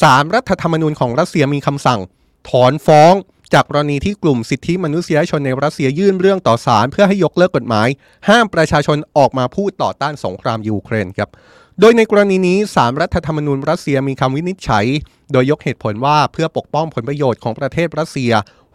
[0.02, 2.00] ศาลรัฐธรรมนูญของรัสเซียมีคำสั่ง
[2.48, 3.14] ถอนฟ้อง
[3.52, 7.88] จากกรณีที่กลุ่มสิทธิมนุษยชนในรัสเซียยื่นเรื่องต่อศาลเพื่อให้ยกเลิกกฎหมาย
[8.28, 11.30] ห้ามประชาชนออกมาพูดต่อต้านสงครามยูเครนครับ
[11.80, 14.86] โดยในกรณีนี้ศาลรัฐธรรมนูญรัสเซียมีคำวินิจฉัย
[15.32, 18.32] โดยยกเหตุผลว่าเพื่อปกป้องผลประโยชน์ของประเทศรัสเซีย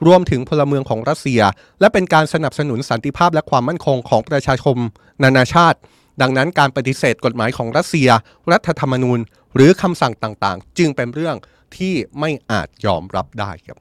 [0.08, 1.42] รวมถึงพลเมืองของรัสเซีย
[1.80, 4.78] และเป็นการสนับสนุนสันติภาพและความมั่นคงของประชาชน
[5.24, 5.78] นานาชาติ
[6.22, 8.10] ดังนั้นการปฏิเสธกฎหมายของรัสเซีย
[8.52, 9.20] รัฐธรรมนูญ
[9.56, 11.36] หรือคำสั่งต่างๆ จึงเป็นเรื่อง
[11.78, 13.78] ที่ไม่อาจยอมรับได้ครับ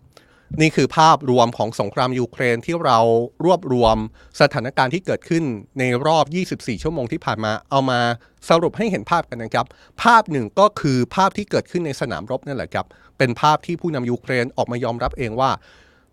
[0.60, 2.98] นี่คือภาพรวมของสงครามยูเครนที่เรา
[3.44, 3.96] รวบรวม
[4.40, 5.44] สถานการณ์ที่เกิดขึ้น
[5.78, 8.00] ในรอบ 24 ชั่วโมงที่ผ่านมา เอามา
[8.48, 9.66] สรุปให้เห็นภาพกันนะครับ
[10.02, 12.86] ภาพหนึ่งก็คือภาพที่เกิดขึ้นในสนามรบนั่นแหละครับ
[13.18, 15.50] เป็นภาพที่ผู้นำยูเครนออกมายอมรับเองว่า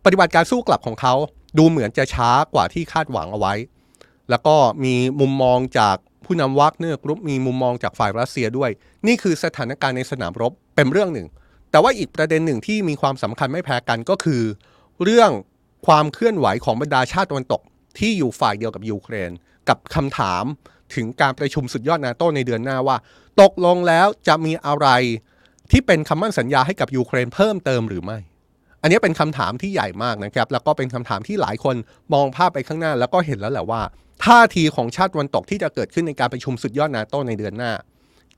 [0.05, 1.13] ปฏิบัติการสู้กลับของเขา
[1.57, 3.53] ดูเหมือนจะช้ากว่าที่คาดหวังเอาไว้
[4.29, 8.69] แล้วก็มีมุมมองจากผู้นำวักเนอร์กรุ๊ปมีมุมมองจากฝ่ายรัสเซียด้วย
[9.07, 11.27] นี่คือสถานการณ์ในสนามรบเป็นเรื่องหนึ่ง
[11.73, 14.41] แต่ว่าอีกประเด็นหนึ่งที่มีความสำคัญไม่แพ้กันก็คือ
[15.03, 15.31] เรื่อง
[15.88, 17.62] ความเคลื่อนไหวของบรรดาชาติตะวันตก
[17.99, 19.31] ที่อยู่ฝ่ายเดียวกับยูเครน
[19.69, 20.43] กับคำถาม
[20.95, 22.97] ถึงการประชุมสุดยอดนาโตในเดือนหน้าว่า
[23.41, 24.88] ตกลงแล้วจะมีอะไร
[25.71, 28.17] ที่เป็นคำมั่นสัญญาให้กับยูเครนเพิ่มเติมหรือไม่
[28.81, 31.75] อันนี้เป็นคำถามที่ใหญ่มากนะครับ แล้วก็เป็นคำถามที่หลายคน
[32.13, 33.81] มองภาพไปข้างหน้า แล้วก็เห็นแล้วแหละว่า
[34.25, 37.71] ท่าทีของชาติตะวันตกที่จะเกิดขึ้นในการประชุมสุดยอดนาโตในเดือนหน้า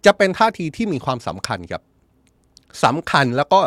[0.05, 1.81] จะเป็นท่าทีที่มีความสำคัญครับ
[2.83, 3.59] สำคัญแล้วก็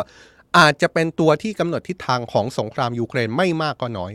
[0.57, 4.11] อาจจะเป็นตัวที่กำหนดทิศทางของสงครามยูเครนไม่มากก็น้อย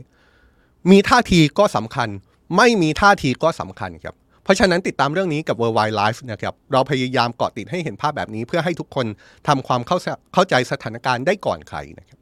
[0.91, 2.09] มีท่าทีก็สำคัญ
[2.57, 9.07] ไม่มีท่าทีก็สำคัญครับ เพราะฉะนั้นติดตามเรื่องนี้กับ World Wide Life นะครับเราพยายามเกาะติดให้เห็นภาพแบบนี้ เพื่อให้ทุกคน
[9.49, 9.99] ทำความเข้า
[10.35, 12.19] เข้าใจสถานการณ์ได้ก่อนใครนะครับ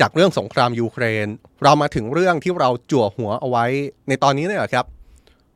[0.00, 1.26] จากเรื่องสงครามยูเครน
[1.62, 3.64] เรามาถึงเรื่องที่เราจั่วหัวเอาไว้
[4.08, 4.86] ในตอนนี้เนี่ยครับ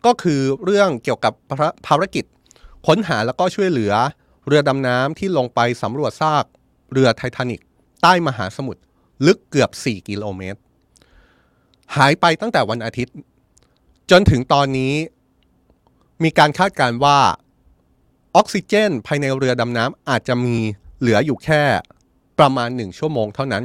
[0.07, 1.33] ก็คือเรื่องเกี่ยวกับ
[1.87, 2.25] ภารกิจ
[2.87, 3.93] ค้นหาแล้วก็ช่วยเหลือ
[4.49, 6.45] เรือดำน้ำที่ลงไปสำรวจซาก
[6.93, 7.61] เรือไททานิก
[8.03, 8.81] ใต้มหาสมุทร
[9.27, 10.61] ลึกเกือบ 4 กิโลเมตร
[11.97, 13.17] หายไปตั้งแต่วันอาทิตย์
[14.11, 14.95] จนถึงตอนนี้
[16.23, 17.19] มีการคาดการณ์ว่า
[18.37, 20.57] ออกซิเจน ภายในเรือดำน้ำอาจจะมี
[21.01, 21.63] เหลืออยู่แค่
[22.39, 23.65] ประมาณหนึ่งชั่วโมงเท่านั้น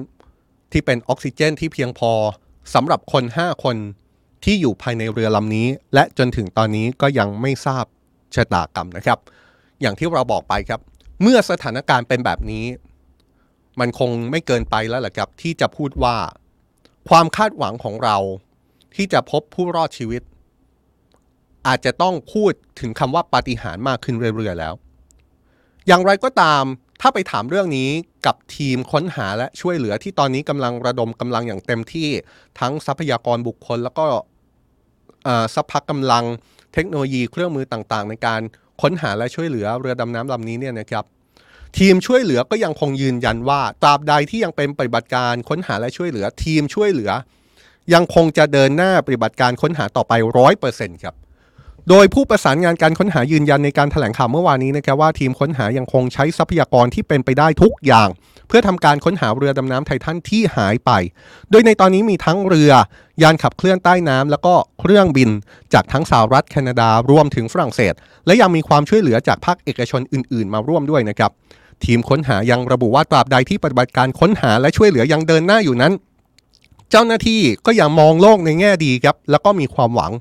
[0.72, 2.12] ที่เป็นออกซิเจนที่เพียงพอ
[2.74, 3.76] สำหรับคน 5 คน
[4.44, 7.86] ที่อยู่ภายในเรือลำนี้ และจนถึงตอนนี้ก็ยังไม่ทราบ
[8.36, 9.20] ชะตากรรมนะครับ
[9.84, 10.82] อย่างที่เราบอกไปครับ
[11.22, 12.66] เมื่อสถานการณ์เป็นแบบนี้
[13.80, 16.16] มันคงไม่เกินไปแล้วแหละครับ ที่จะพูดว่า
[17.10, 18.18] ความคาดหวังของเรา
[18.96, 20.22] ที่จะพบผู้รอดชีวิต
[21.68, 24.74] อาจจะต้องพูดถึงคำว่าปาฏิหาริย์มากขึ้นเรื่อยๆแล้ว
[25.88, 26.64] อย่างไรก็ตาม
[27.02, 27.90] ถ้าไปถามเรื่องนี้
[28.26, 32.10] กับทีมค้นหาและช่วยเหลือที่ตอนนี้กำลังระดมกำลังอย่างเต็มที่
[32.60, 34.06] ทั้งทรัพยากรบุคคล แล้วก็
[35.56, 36.24] ทรัพย์กำลัง
[36.74, 38.42] เทคโนโลยีเครื่องมือต่างๆ ในการ
[38.84, 41.04] ค้นหาและช่วยเหลือเรือดำน้ำลำนี้เนี่ยนะครับ
[41.78, 47.12] ทีมช่วยเหลือก็ยังคงยืนยันว่าตราบใดที่ยังเป็นปฏิบัติการค้นหาและช่วยเหลือ ทีมช่วยเหลือ
[47.94, 51.16] ยังคงจะเดินหน้าปฏิบัติการค้นหาต่อไปร้อยเปอร์เซ็นต์ครับ
[51.90, 58.10] โดยผู้ประสานงานการค้นหายืนยันในการถแถลงข่าวเมื่อวานนี้นะครับว่าทีมค้นหายังคงใช้ทรัพยากรที่เป็นไปได้ทุกอย่าง
[58.48, 60.92] เพื่อทำการค้นหาเรือดำน้ำไททันที่หายไป
[61.52, 62.72] โดยในตอนนี้มีทั้งเรือ
[63.22, 65.30] ยานขับเคลื่อนใต้น้ำแล้วก็เครื่องบิน
[65.74, 67.94] จากทั้งสหรัฐแคนาดารวมถึงฝรั่งเศส
[68.26, 71.32] และยังมีความช่วยเหลือจากภาคเอกชนอื่น ๆ มาร่วมด้วยนะครับ
[71.86, 75.94] ทีมค้นหายังระบุว่าตราบใดที่ปฏิบัติการค้นหาและช่วยเหลือยังเดินหน้าอยู่นั้น
[76.92, 80.12] เจ้าหน้าที่ก็ยังมองโลกในแง่ดีครับแล้วก็มีความหวัง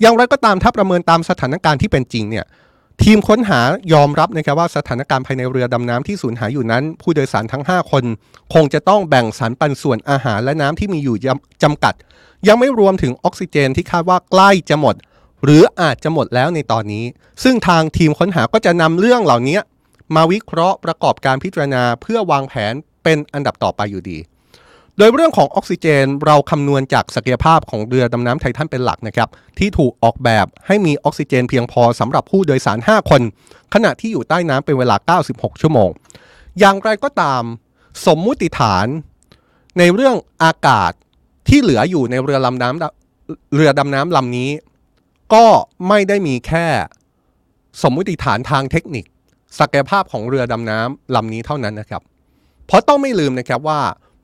[0.00, 2.46] อย่างไรก็ตามถ้าประเมินตามสถานการณ์ที่เป็นจริงเนี่ย
[3.02, 3.60] ทีมค้นหา
[3.92, 8.04] ยอมรับนะครับว่าสถานการณ์ภายในเรือดำน้ำที่สูญหายอยู่นั้น ผู้โดยสารทั้ง 5 คน
[8.54, 11.16] คงจะต้องแบ่งสรรปันส่วนอาหารและน้ำที่มีอยู่
[11.62, 11.94] จำกัด
[12.48, 14.94] ยังไม่รวมถึงออกซิเจนที่คาดว่าใกล้จะหมด
[15.44, 17.04] หรืออาจจะหมดแล้วในตอนนี้
[17.42, 19.58] ซึ่งทางทีมค้นหาก็จะนำเรื่องเหล่านี้
[20.14, 24.18] มาวิเคราะห์ประกอบการพิจารณาเพื่อวางแผนเป็นอันดับต่อไปอยู่ดี
[24.98, 29.28] โดยเรื่องของออกซิเจนเราคำนวณจากศักยภาพของเรือดำน้ำไททันเป็นหลักนะครับ
[29.58, 33.22] ที่ถูกออกแบบให้มีออกซิเจนเพียงพอสำหรับผู้โดยสาร 5 คน
[33.74, 35.90] ขณะที่อยู่ใต้น้ำเป็นเวลา 96 ชั่วโมง
[36.58, 37.42] อย่างไรก็ตาม
[38.06, 38.86] สมมุติฐาน
[39.78, 40.92] ในเรื่องอากาศ
[41.48, 44.50] ที่เหลืออยู่ในเรือลำน้ำเรือดำน้ำลำนี้
[45.34, 45.46] ก็
[45.88, 46.66] ไม่ได้มีแค่
[47.82, 49.04] สมมุติฐานทางเทคนิค
[49.58, 52.02] ศักยภาพของเรือดำน้ำลำนี้เท่านั้นนะครับ
[52.66, 53.80] เพราะต้องไม่ลืมนะครับว่า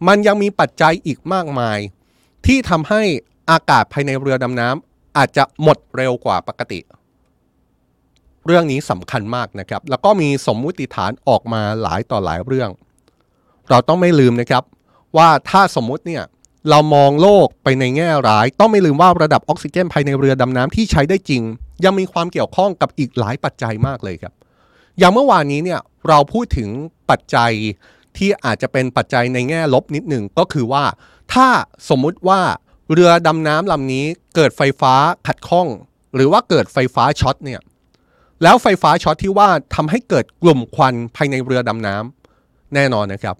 [0.09, 1.79] มันยังมีปัจจัยอีกมากมาย
[2.47, 3.03] ที่ทำให้
[3.51, 6.81] อากาศภายในเรือดำน้ำอาจจะหมดเร็วกว่าปกติ
[8.47, 12.71] เรื่องนี้สำคัญมากนะครับ แล้วก็มีสมมุติฐานออกมาหลายต่อหลายเรื่อง
[13.71, 14.63] เราต้องไม่ลืมนะครับ
[15.17, 16.25] ว่าถ้าสมมุติเนี่ย
[16.71, 21.43] เรามองโลกไปในแง่ร้าย ต้องไม่ลืมว่าระดับออกซิเจนภายในเรือดำน้ำที่ใช้ได้จริง
[21.85, 24.33] ยังมีความเกี่ยวข้องกับอีกหลายปัจจัยมากเลยครับ
[24.99, 26.69] อย่างเมื่อวานนี้เนี่ยเราพูดถึง
[27.11, 27.53] ปัจจัย
[28.19, 30.85] ที่อาจจะเป็นปัจจัยในแง่ลบนิดหนึ่งก็คือว่า
[31.33, 31.49] ถ้า
[31.89, 32.41] สมมุติว่า
[32.93, 34.95] เรือดำน้ำลำนี้เกิดไฟฟ้า
[35.27, 35.69] ขัดข้อง
[36.15, 37.61] หรือว่าเกิดไฟฟ้าช็อตเนี่ย
[38.43, 43.37] แล้วไฟฟ้าช็อตที่ว่าทำให้เกิดกลุ่มควันภายในเรือดำน้ำแน่นอนนะครับ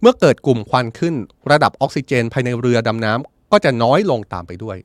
[0.00, 1.14] เมื่อเกิดกลุ่มควันขึ้น
[1.50, 4.76] ระดับออกซิเจน ภายในเรือดำน้ำก็จะน้อยลงตามไปด้วย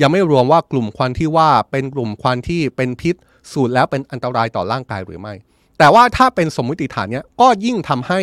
[0.00, 3.14] ยังไม่รวมว่ากลุ่มควันที่ว่าเป็นกลุ่มควันที่เป็นพิษ
[3.52, 5.34] สูดแล้วเป็นอันตรายต่อร่างกายหรือไม่
[5.78, 8.20] แต่ว่าถ้าเป็นสมมติฐานเนี้ยก็ยิ่งทำให้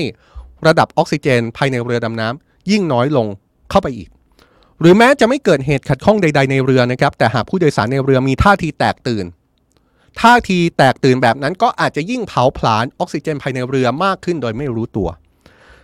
[0.67, 3.28] ระดับออกซิเจนภายในเรือดำน้ำยิ่งน้อยลง
[3.69, 4.10] เข้าไปอีก
[4.80, 9.26] หรือแม้จะไม่เกิดเหตุขัดข้องใด ๆในเรือนะครับ แต่หากผู้โดยสารในเรือมีท่าทีแตกตื่น
[10.21, 15.10] ท่าทีแตกตื่นแบบนั้นก็อาจจะยิ่งเผาผลาญออกซิเจนภายในเรือมากขึ้นโดยไม่รู้ตัว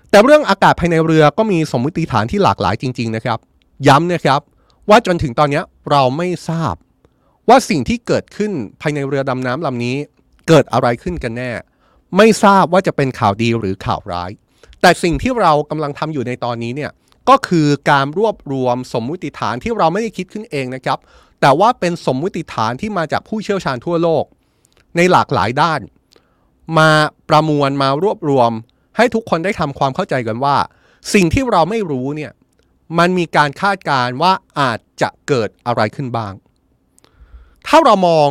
[0.09, 3.39] แต่เรื่องอากาศภายในเรือก็มีสมมติฐานที่หลากหลายจริง ๆ นะครับ
[3.87, 4.41] ย้ำนะครับ
[4.89, 5.61] ว่าจนถึงตอนนี้
[5.91, 6.73] เราไม่ทราบ
[7.49, 9.97] ว่าสิ่งที่เกิดขึ้นภายในเรือดำน้ำลำนี้
[10.47, 11.51] เกิดอะไรขึ้นกันแน่
[12.17, 14.31] ไม่ทราบว่าจะเป็นข่าวดีหรือข่าวร้าย
[14.81, 16.91] แต่สิ่งที่เรากำลังทำอยู่ในตอนนี้เนี่ย
[17.29, 20.99] ก็คือการรวบรวมสมมุติฐานที่เราไม่ได้คิดขึ้นเองนะครับ
[21.41, 24.25] แต่ว่าเป็นสมมุติฐานที่มาจากผู้เชี่ยวชาญทั่วโลก
[24.95, 25.81] ในหลากหลายด้าน
[26.77, 26.89] มา
[27.29, 28.51] ประมวลมารวบรวม
[28.97, 30.57] ให้ทุกคนได้ทำความเข้าใจกันว่า
[31.13, 32.31] สิ่งที่เราไม่รู้เนี่ย
[32.97, 36.33] มันมีการคาดการณ์ว่าอาจจะเกิดอะไรขึ้นบ้าง
[37.67, 38.29] ถ้าเรามอง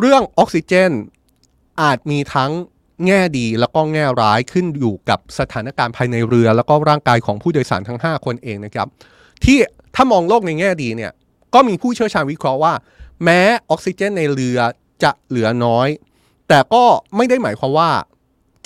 [0.00, 0.92] เรื่องออกซิเจน
[1.82, 2.52] อาจมีทั้ง
[3.06, 8.86] แง่ดีแล้วก็แง่ร้ายขึ้นอยู่กับสถานการณ์ภายในเรือ แล้วก็ร่างกายของผู้โดยสารทั้ง 5 คนเองนะครับ
[9.44, 9.58] ที่
[9.94, 11.12] ถ้ามองโลกในแง่ดีเนี่ย
[11.54, 12.74] ก็มีผู้เชี่ยวชาญวิเคราะห์ว่า
[13.24, 14.58] แม้ออกซิเจนในเรือ
[15.02, 15.88] จะเหลือน้อย
[16.48, 16.84] แต่ก็
[17.16, 17.90] ไม่ได้หมายความว่า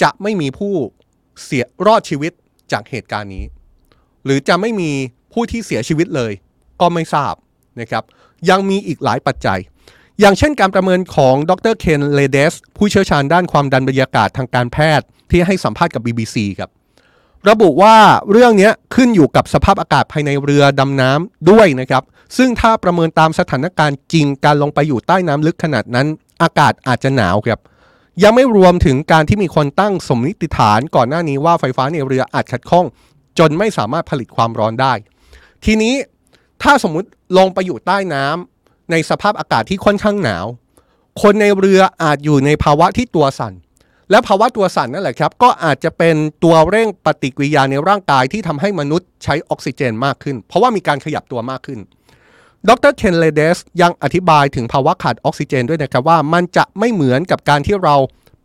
[0.03, 0.75] จะไม่มีผู้
[1.45, 2.33] เสียรอดชีวิต
[2.73, 3.45] จากเหตุการณ์นี้
[4.25, 4.91] หรือจะไม่มี
[5.33, 6.33] ผู้ที่เสียชีวิตเลย
[6.81, 7.35] ก็ไม่ทราบ
[7.81, 8.05] นะครับ
[8.51, 9.59] ยังมีอีกหลายปัจจัย
[10.21, 16.71] อย่างเช่นการประเมินของดรเคนเลเดสผู้เชี่ยวชาญด้านความดันบรรยากาศทางการแพทย์ที่ให้สัมภาษณ์กับ BBC ครับ
[17.49, 17.97] ระบุว่า
[18.31, 22.03] เรื่องนี้ขึ้นอยู่กับสภาพอากาศภายในเรือดำน้ำด้วยนะครับ
[22.37, 26.07] ซึ่งถ้าประเมินตามสถานการณ์จริงการลงไปอยู่ใต้น้ำลึกขนาดนั้น
[26.43, 27.61] อากาศอาจจะหนาวครับ
[28.23, 32.87] ยังไม่รวมถึงการที่มีคนตั้งสมมติฐานก่อนหน้านี้ว่าไฟฟ้าในเรืออาจขัดข้อง
[33.39, 34.93] จนไม่สามารถผลิตความร้อนได้
[35.65, 35.95] ทีนี้
[36.63, 38.58] ถ้าสมมุติลงไปอยู่ใต้น้ำ
[38.91, 40.47] ในสภาพอากาศที่ค่อนข้างหนาว
[41.23, 43.55] คนในเรืออาจอยู่ในภาวะที่ตัวสั่น
[44.11, 51.81] และภาวะตัวสั่นนั่นแหละครับ ก็อาจจะเป็นตัวเร่งปฏิกิริยาในร่างกายที่ทำให้มนุษย์ใช้ออกซิเจนมากขึ้น เพราะว่ามีการขยับตัวมากขึ้น
[52.69, 57.97] ดรเคนเลเดสยังอธิบายถึงภาวะขาดออกซิเจนด้วยนะครับว่ามันจะไม่เหมือนกับการที่เรา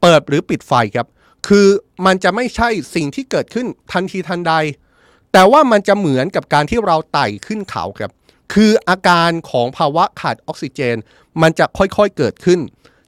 [0.01, 1.07] เปิดหรือปิดไฟครับ
[1.47, 1.67] คือ
[2.05, 4.53] มันจะไม่ใช่สิ่งที่เกิดขึ้นทันทีทันใด
[5.33, 8.11] แต่ว่ามันจะเหมือนกับการที่เราไต่ขึ้นเขาครับ
[8.53, 10.95] คืออาการของภาวะขาดออกซิเจน
[11.41, 12.59] มันจะค่อยๆเกิดขึ้น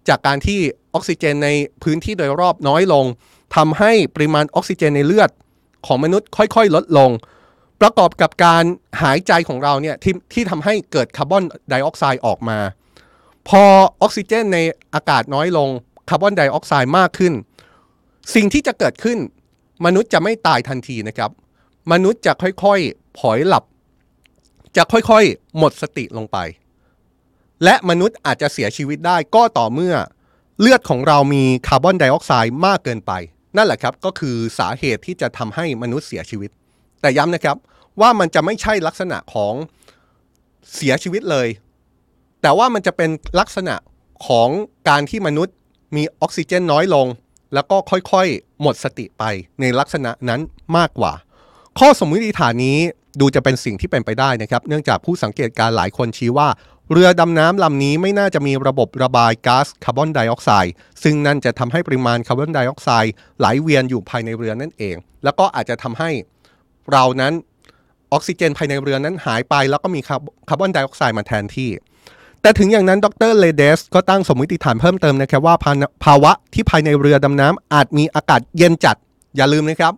[0.07, 0.59] จากการที่
[0.93, 1.49] ออกซิเจนใน
[1.83, 3.05] พื้นที่โดยรอบน้อยลง
[3.55, 5.29] ทำให้ปริมาณออกซิเจนในเลือด
[5.85, 7.11] ของมนุษย์ค่อยๆ ลดลง
[7.81, 8.63] ประกอบกับการ
[9.01, 12.59] หายใจของเราเนี่ยที่ที่ทำให้เกิดคาร์บอนไดออกไซด์ออกมา
[13.49, 13.63] พอ
[14.01, 14.59] ออกซิเจนใน
[14.93, 15.69] อากาศน้อยลง
[16.09, 17.33] คาร์บอนไดออกไซด์มากขึ้น
[18.35, 19.17] สิ่งที่จะเกิดขึ้น
[19.85, 21.31] มนุษย์จะไม่ตายทันทีนะครับ
[21.91, 23.63] มนุษย์จะค่อยๆผอยหลับ
[24.77, 26.37] จะค่อยๆ หมดสติลงไป
[27.63, 29.95] และมนุษย์อาจจะเสียชีวิตได้ก็ต่อเมื่อ
[30.59, 33.11] เลือดของเรามีคาร์บอนไดออกไซด์มากเกินไป
[33.57, 36.49] นั่นแหละครับก็คือสาเหตุที่จะทำให้มนุษย์เสียชีวิต
[37.01, 37.57] แต่ย้ำนะครับ
[38.01, 39.53] ว่ามันจะไม่ใช่ลักษณะของ
[40.75, 41.47] เสียชีวิตเลย
[42.41, 43.09] แต่ว่ามันจะเป็น
[43.39, 43.75] ลักษณะ
[44.27, 44.49] ของ
[44.89, 45.55] การที่มนุษย์
[45.95, 47.07] มีออกซิเจนน้อยลง
[47.53, 49.23] แล้วก็ค่อยๆ หมดสติไป
[49.59, 50.41] ในลักษณะนั้น
[50.77, 51.13] มากกว่า
[51.79, 52.77] ข้อสมมติฐานนี้
[53.19, 56.47] ดูจะเป็นสิ่งที่เป็นไปได้นะครับ เนื่องจากผู้สังเกตการหลายคนชี้ว่า
[56.91, 60.73] เรือดำน้ำลำนี้ไม่น่าจะมีระบบระบายก๊าซคาร์บอนไดออกไซด์
[61.03, 66.09] ซึ่งนั่นจะทำให้ปริมาณคาร์บอนไดออกไซด์ไหลเวียนอยู่ภายในเรือนั่นเอง แล้วก็อาจจะทำให้
[66.91, 67.33] เรานั้น
[68.11, 71.71] ออกซิเจนภายในเรือนั้นหายไป แล้วก็มีคาร์บอนไดออกไซด์มาแทนที่
[72.41, 75.55] แต่ถึงอย่างนั้นดรเลเดสก็ตั้งสมมติฐานเพิ่มเติมนะครับว่า
[76.05, 78.95] ภาวะที่ภายในเรือดำน้ำอาจมีอากาศเย็นจัด
[79.35, 79.93] อย่าลืมนะครับ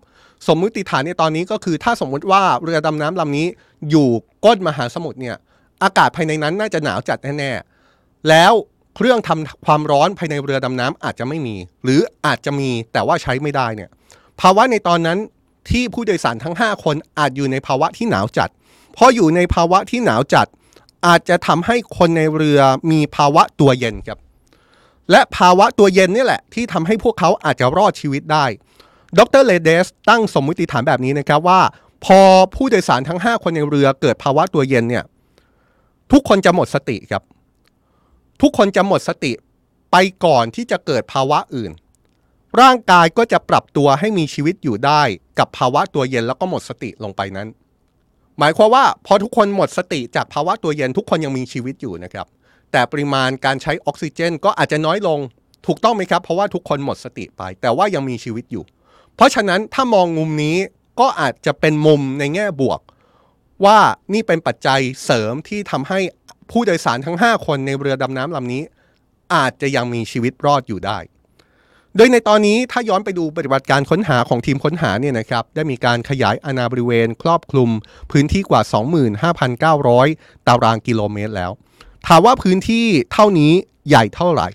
[0.47, 3.47] สมมุติฐานในตอนนี้ก็คือถ้าสมมุติว่าเรือดำน้ำลำนี้
[3.89, 4.07] อยู่
[4.45, 5.35] ก้นมหาสมุทรเนี่ย
[5.83, 8.53] อากาศภายในนั้นน่าจะหนาวจัดแน่ๆแล้ว
[8.95, 13.89] เครื่องทำความร้อนภายในเรือดำน้ำอาจจะไม่มี หรืออาจจะมีแต่ว่าใช้ไม่ได้เนี่ย
[14.41, 15.17] ภาวะในตอนนั้น
[15.69, 18.49] ที่ผู้โดยสารทั้ง 5 คนอาจอยู่ในภาวะที่หนาวจัด
[18.97, 20.47] พออยู่ในภาวะที่หนาวจัด
[21.07, 22.59] อาจจะทำให้คนในเรือ
[22.91, 24.19] มีภาวะตัวเย็นครับ
[25.11, 28.45] และภาวะตัวเย็นนี่แหละที่ทำให้พวกเขาอาจจะรอดชีวิตได้
[29.19, 31.61] ดรเลเดสตั้งสมมติฐานแบบนี้นะครับว่า
[32.05, 32.19] พอ
[32.55, 35.03] ผู้โดยสารทั้ง 5 คนในเรือเกิดภาวะตัวเย็นเนี่ย
[36.11, 37.23] ทุกคนจะหมดสติครับ
[38.41, 39.31] ทุกคนจะหมดสติ
[39.91, 41.71] ไปก่อนที่จะเกิดภาวะอื่น
[42.61, 45.01] ร่างกายก็จะปรับตัวให้มีชีวิตอยู่ได้
[45.39, 47.47] กับภาวะตัวเย็นแล้วก็หมดสติลงไปนั้น
[48.39, 52.27] หมายความว่าพอทุกคนหมดสติจากภาวะตัวเย็นทุกคนยังมีชีวิตอยู่นะครับ
[52.71, 55.19] แต่ปริมาณการใช้ออกซิเจน ก็อาจจะน้อยลง
[55.67, 58.63] ถูกต้องไหมครับ เพราะว่าทุกคนหมดสติไป แต่ว่ายังมีชีวิตอยู่
[59.17, 60.57] เพราะฉะนั้นถ้ามองมุมนี้
[60.99, 62.79] ก็อาจจะเป็นมุมในแง่บวก
[63.65, 63.79] ว่า
[64.13, 65.99] นี่เป็นปัจจัยเสริมที่ทำให้
[66.51, 68.63] ผู้โดยสารทั้ง 5 คนในเรือดำน้ำลำนี้
[69.33, 70.97] อาจจะยังมีชีวิตรอดอยู่ได้
[71.95, 77.69] โดยในตอนนี้ถ้าย้อนไปดูปฏิบัติการค้นหาของทีมค้นหาเนี่ยนะครับได้มีการขยายอาณาบริเวณ ครอบคลุม
[78.11, 78.61] พื้นที่กว่า
[79.75, 81.51] 25,900 ตารางกิโลเมตรแล้ว
[82.07, 83.51] ถามว่าพื้นที่เท่านี้
[83.89, 84.47] ใหญ่เท่าไหร่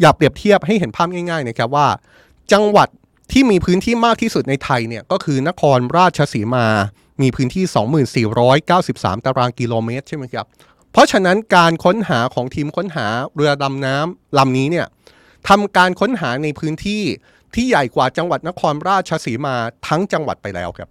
[0.00, 1.88] อยากเปรียบเทียบให้เห็นภาพง่าย ๆ นะครับว่า
[2.52, 2.88] จังหวัด
[3.32, 6.66] ที่มีพื้นที่มากที่สุดในไทยเนี่ยก็คือนครราชสีมา
[7.22, 7.64] มีพื้นที่
[8.64, 10.46] 2493 ตารางกิโลเมตรใช่ไหมครับ
[10.92, 14.86] เพราะฉะนั้นการค้นหาของทีมค้นหาเรือดำน้ำลำนี้เนี่ย
[15.48, 17.02] ทำการค้นหาในพื้นที่
[17.54, 19.54] ที่ใหญ่กว่าจังหวัดนครราชสีมา
[19.86, 20.88] ทั้งจังหวัดไปแล้วครับ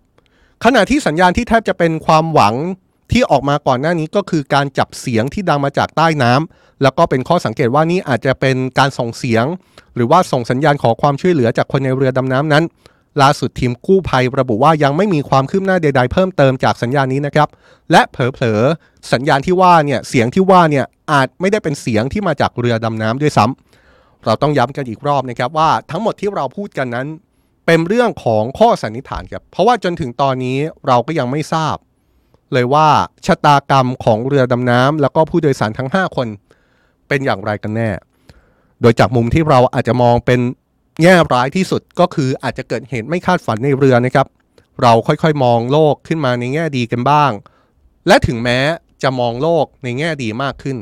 [0.66, 2.56] ขณะที่สัญญาณที่แทบจะเป็นความหวัง
[3.12, 9.46] ที่ออกมาก่อนหน้านี้ก็คือการจับเสียงที่ดังมาจากใต้น้ำ แล้วก็เป็นข้อสังเกตว่านี่อาจจะเป็นการส่งเสียง
[9.96, 12.64] หรือว่าส่งสัญญาณขอความช่วยเหลือจากคนในเรือดำน้ำนั้น
[13.22, 17.48] ล่าสุดทีมกู้ภัยระบุว่ายังไม่มีความคืบหน้าใด ๆ เพิ่มเติมจากสัญญาณนี้นะครับ
[17.92, 27.08] และเผลอๆสัญญาณที่ว่าเนี่ยเสียงที่ว่าเนี่ยอาจไม่ได้เป็นเสียงที่มาจากเรือดำน้ำด้วยซ้ำเราต้องย้ำกันอีกรอบนะครับว่าทั้งหมดที่เราพูดกันนั้น
[27.66, 30.58] เป็นเรื่องของข้อสันนิษฐานครับเพราะว่าจนถึงตอนนี้
[30.88, 31.76] เราก็ยังไม่ทราบ
[32.54, 32.88] เลยว่า
[33.26, 36.28] ชะตากรรมของเรือดำน้ำแล้วก็ผู้โดยสารทั้ง 5 คน
[37.08, 37.90] เป็นอย่างไรกันแน่
[38.82, 40.40] โดยจากมุมที่เราอาจจะมองเป็น
[41.02, 44.28] แง่ร้ายที่สุดก็คืออาจจะเกิดเหตุไม่คาดฝันในเรือนะครับ
[44.82, 47.32] เราค่อยๆมองโลกขึ้นมาในแง่ดีกันบ้าง
[48.08, 48.60] และถึงแม้
[49.04, 50.78] จะมองโลกในแง่ดีมากขึ้น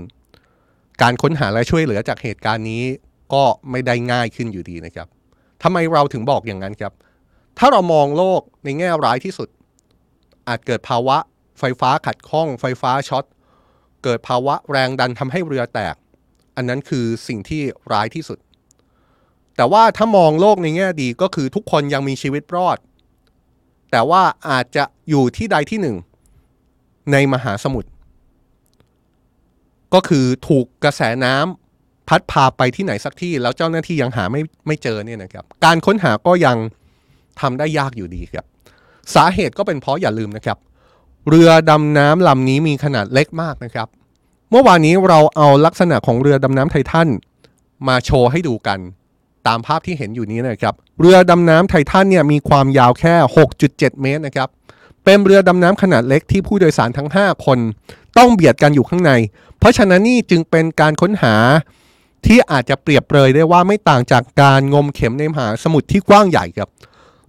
[1.02, 2.84] การค้นหาและช่วยเหลือจากเหตุการณ์นี้
[3.34, 5.08] ก็ไม่ได้ง่ายขึ้นอยู่ดีนะครับ
[5.64, 6.94] ทำไมเราถึงบอกอย่างนั้นครับ
[7.58, 9.50] ถ้าเรามองโลกในแง่ร้ายที่สุด
[10.48, 11.18] อาจเกิดภาวะ
[11.60, 13.26] ไฟฟ้าขัดข้อง ไฟฟ้าช็อต
[14.04, 15.96] เกิดภาวะแรงดันทำให้เรือแตก
[16.56, 17.62] อันนั้นคือสิ่งที่
[17.92, 18.40] ร้ายที่สุด
[19.56, 22.78] แต่ว่าถ้ามองโลกในแง่ดีก็คือทุกคนยังมีชีวิตรอด
[23.92, 25.96] แต่ว่าอาจจะอยู่ที่ใดที่หนึ่ง
[27.12, 27.90] ในมหาสมุทร
[29.94, 36.58] ก็คือถูกกระแสน้ำพัดพาไปที่ไหนสักที่ แล้วเจ้าหน้าที่ยังหาไม่ไม่เจอเนี่ยนะครับการค้นหาก็ยัง
[37.42, 38.46] ทำได้ยากอยู่ดีครับ
[39.16, 40.58] สาเหตุก็เป็นเพราะอย่าลืมนะครับ
[41.30, 43.88] เรือดำน้ำลำนี้มีขนาดเล็กมากนะครับ
[44.56, 47.10] เมื่อวานนี้เราเอาลักษณะของเรือดำน้ำไททัน
[47.88, 48.80] มาโชว์ให้ดูกัน
[49.48, 53.16] ตามภาพที่เห็นอยู่นี้นะครับ เรือดำน้ำไททันเนี่ยมีความยาวแค่
[53.58, 54.50] 6.7 เมตรนะครับ
[55.04, 57.60] เป็นเรือดำน้ำขนาดเล็กที่ผู้โดยสารทั้ง 5 คน
[58.18, 59.12] ต้องเบียดกันอยู่ข้างใน
[59.60, 61.36] เพราะฉะนั้นนี่จึงเป็นการค้นหา
[62.26, 66.70] ที่อาจจะเปรียบเปรยได้ว่าไม่ต่างจากการงมเข็มในมหาสมุทรที่กว้างใหญ่ครับ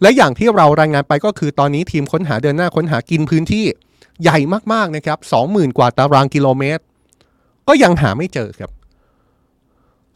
[0.02, 3.64] และอย่างที่เรารายงานไปก็คือตอนนี้ทีมค้นหาเดินหน้าค้นหากินพื้นที่
[4.22, 4.38] ใหญ่
[4.72, 6.82] มากๆนะครับ20,000 กว่าตารางกิโลเมตร
[7.68, 8.70] ก็ยังหาไม่เจอครับ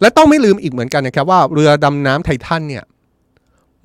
[0.00, 2.84] และต้องไม่ลืมอีกเหมือนกันนะครับว่าเรือดำน้ำไททันเนี่ย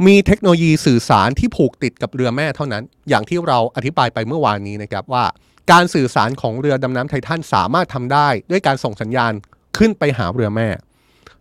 [0.05, 5.25] มีเทคโนโลยีสื่อสารที่ผูกติดกับเรือแม่เท่านั้น อย่างที่เราอธิบายไปเมื่อวานนี้นะครับว่า
[5.71, 9.33] การสื่อสารของเรือดำน้ำไททันสามารถทำได้ ด้วยการส่งสัญญาณ
[9.77, 10.69] ขึ้นไปหาเรือแม่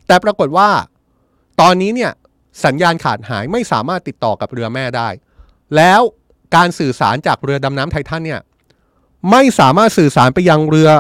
[0.07, 0.71] แต่ปรากฏว่า
[1.61, 2.13] ตอนนี้เนี่ย
[2.65, 5.09] สัญญาณขาดหายไม่สามารถติดต่อกับเรือแม่ได้
[5.77, 6.01] แล้ว
[6.57, 8.41] การสื่อสารจากเรือดำน้ำไททันเนี่ย
[9.31, 10.91] ไม่สามารถสื่อสารไปยังเรือ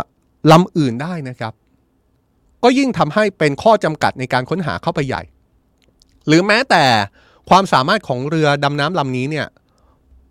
[0.50, 1.52] ลำอื่นได้นะครับ
[2.62, 5.22] ก็ยิ่งทำให้เป็นข้อจำกัดในการค้นหาเข้าไปใหญ่
[6.26, 6.84] หรือแม้แต่
[7.50, 9.46] ความสามารถของเรือดำน้ำลำนี้เนี่ย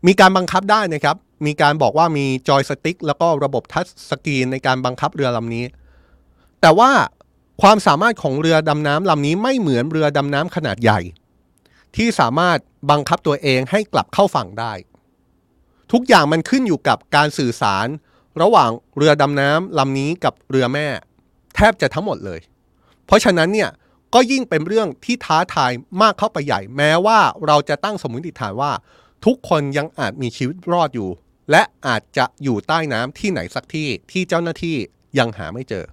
[0.08, 5.66] มีการบังคับได้นะครับ มีการบอกว่ามีจอยสติ๊กแล้วก็ระบบทัชสกรีนในการบังคับเรือลำนี้
[6.62, 6.92] แต่ว่า
[7.62, 11.00] ความสามารถของเรือดำน้ำลำนี้ไม่เหมือนเรือดำน้ำขนาดใหญ่
[11.96, 12.58] ที่สามารถ
[12.92, 14.74] บังคับตัวเองให้กลับเข้าฝั่งได้
[15.92, 17.88] ทุกอย่างมันขึ้นอยู่กับการสื่อสาร
[18.42, 20.88] ระหว่างเรือดำน้ำลำนี้กับเรือแม่
[21.56, 22.40] แทบจะทั้งหมดเลย
[23.06, 23.70] เพราะฉะนั้นเนี่ย
[24.14, 28.72] ก็ยิ่งเป็นเรื่องที่ท้าทายมากเข้าไปใหญ่ แม้ว่าเราจะตั้งสมมติฐานว่า
[29.26, 31.10] ทุกคนยังอาจมีชีวิตรอดอยู่
[31.52, 34.78] และอาจจะอยู่ใต้น้ำที่ไหนสักที่ที่เจ้าหน้าที่
[35.20, 35.86] ยังหาไม่เจอ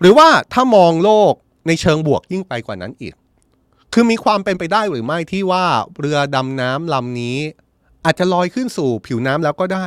[0.00, 1.32] หรือว่าถ้ามองโลก
[1.66, 3.14] ในเชิงบวกยิ่งไปกว่านั้นอีก
[3.92, 5.66] คือมีความเป็นไปได้หรือไม่ที่ว่า
[5.98, 7.38] เรือดำน้ำลำนี้
[8.04, 9.86] อาจจะลอยขึ้นสู่ผิวน้ำแล้วก็ได้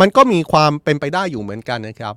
[0.00, 2.14] มันก็มีความเป็นไปได้อยู่เหมือนกันนะครับ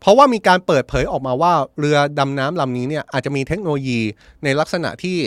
[0.00, 4.00] เพราะว่ามีการเปิดเผยออกมาว่าเรือดำน้ำลำนี้เนี่ยอาจจะมีเทคโนโลยี
[4.44, 5.18] ในลักษณะที่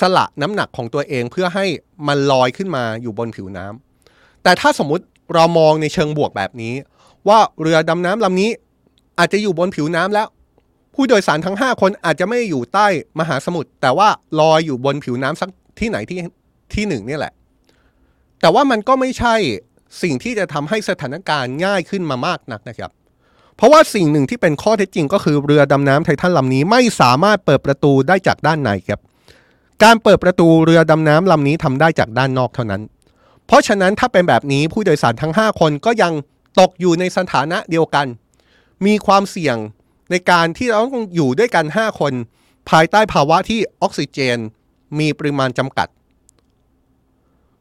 [0.00, 1.66] สละน้ำหนักของตัวเองเพื่อให้
[2.08, 5.04] มันลอยขึ้นมาอยู่บนผิวน้ำแต่ถ้าสมมุติ
[5.34, 6.74] เรามองในเชิงบวกแบบนี้
[7.28, 8.50] ว่าเรือดำน้ำลำนี้
[9.18, 10.28] อาจจะอยู่บนผิวน้ำแล้ว
[10.94, 12.86] ผู้โดยสารทั้ง 5 คนอาจจะไม่อยู่ใต้
[13.20, 14.08] มหาสมุทรแต่ว่า
[14.40, 15.48] ลอยอยู่บนผิวน้ำสัก
[15.80, 16.18] ที่ไหนที่
[16.74, 17.32] ที่หนึ่งนี่แหละ
[18.40, 19.34] แต่ว่ามันก็ไม่ใช่
[20.02, 22.90] สิ่งที่จะทำให้สถานการณ์ง่ายขึ้นมามากนักนะครับ
[23.56, 29.00] เพราะว่าสิ่งหนึ่งที่เป็นข้อเท็จจริงก็คือเรือดำน้ำไททันลำนี้ไม่สามารถเปิดประตูได้จากด้านในครับ
[29.84, 32.82] การเปิดประตูเรือดำน้ำลำนี้ทำได้จากด้านนอกเท่านั้น
[33.46, 36.12] เพราะฉะนั้นถ้าเป็นแบบนี้ผู้โดยสารทั้ง 5 คนก็ยัง
[36.60, 38.06] ตกอยู่ในสถานะเดียวกัน
[38.86, 39.56] มีความเสี่ยง
[40.10, 42.12] ในการที่เราต้องอยู่ด้วยกัน 5 คน
[42.70, 44.38] ภายใต้ภาวะที่ออกซิเจน
[44.98, 45.88] มีปริมาณจำกัด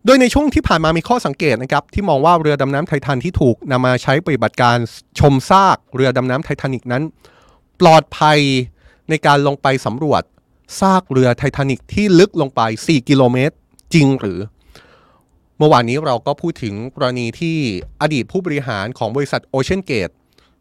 [0.06, 4.78] โดยในช่วงที่ผ่านมามีข้อสังเกตนะครับที่มองว่าเรือดำน้ำไททันที่ถูกนำมาใช้ปฏิบัติการ
[5.20, 7.04] ชมซากเรือดำน้ำไททานิกนั้น
[7.82, 8.39] ปลอดภัย
[9.10, 10.24] ในการลงไปสำรวจ
[10.80, 13.56] ซากเรือไททานิกที่ลึกลงไป 4 กิโลเมตร
[13.93, 14.39] จริงหรือ
[15.58, 17.58] เมื่อวานนี้เราก็พูดถึงกรณีที่
[18.01, 20.10] อดีตผู้บริหารของบริษัทโอเชียนเกต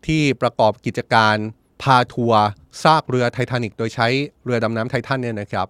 [0.06, 1.36] ที่ประกอบกิจการ
[1.82, 2.42] พาทัวร์
[2.82, 4.08] ซากเรือไททานิกโดยใช้
[4.44, 5.66] เรือดำน้ำไททันเนี่ยนะครับ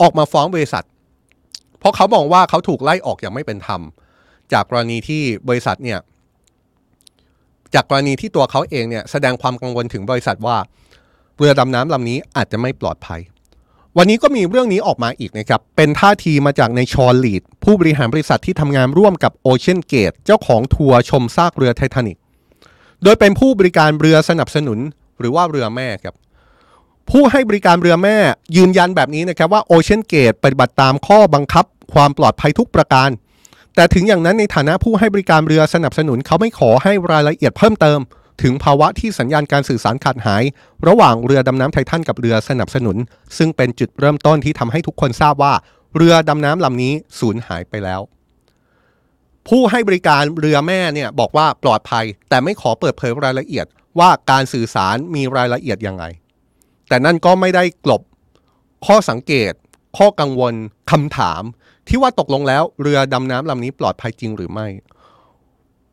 [0.00, 0.84] ออกมาฟ้องบริษัท
[1.84, 3.80] เพราะเขามองว่าเขาถูกไล่ออกอย่างไม่เป็นธรรม
[4.52, 5.98] จากกรณีที่บริษัทเนี่ย
[7.74, 10.56] จากกรณีที่ตัวเขาเองเนี่ยแสดงความกังวลถึงบริษัทว่า
[11.36, 13.20] เรือดำน้ำลำนี้อาจจะไม่ปลอดภัย
[13.96, 22.18] วันนี้ก็มีเรื่องนี้ออกมาอีกนะครับ เป็นท่าทีมาจากในชอลลีด ผู้บริหารบริษัทที่ทำงานร่วมกับโอเชียนเกตเจ้าของทัวร์ชมซากเรือไททานิก
[23.02, 24.78] โดยเป็นผู้บริการเรือสนับสนุน
[25.18, 26.14] หรือว่าเรือแม่ครับ
[27.10, 28.16] ผู้ให้บริการเรือแม่
[28.56, 33.10] ยืนยันแบบนี้นะครับว่าโอเชียนเกตปฏิบัติตามข้อบังคับ ความปลอดภัยทุกประการ
[33.74, 38.00] แต่ถึงอย่างนั้นในฐานะผู้ให้บริการเรือสนับสนุนเขาไม่ขอให้รายละเอียดเพิ่มเติม
[38.42, 40.42] ถึงภาวะที่สัญญาณการสื่อสารขาดหาย
[40.88, 42.96] ระหว่างเรือดำน้ำไททันกับเรือสนับสนุน
[43.38, 45.54] ซึ่งเป็นจุดเริ่มต้นที่ทำให้ทุกคนทราบว่า
[45.96, 48.00] เรือดำน้ำลำนี้สูญหายไปแล้ว
[49.48, 53.66] ผู้ให้บริการเรือแม่เนี่ยบอกว่าปลอดภัย แต่ไม่ขอเปิดเผยรายละเอียด
[53.98, 56.04] ว่าการสื่อสารมีรายละเอียดยังไง
[56.88, 58.02] แต่นั่นก็ไม่ได้กลบ
[58.86, 59.52] ข้อสังเกต
[59.98, 60.54] ข้อกังวล
[60.90, 61.42] คำถาม
[61.88, 64.66] ที่ว่าตกลงแล้วเรือดำน้ำลำนี้ปลอดภัยจริงหรือไม่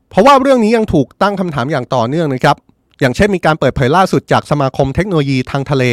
[0.09, 2.57] เพราะว่าเรื่องนี้ยังถูกตั้งคำถามอย่างต่อเนื่องนะครับ
[3.01, 5.85] อย่างเช่นมีการเปิดเผยล่าสุดจากสมาคมเทคโนโลยีทางทะเล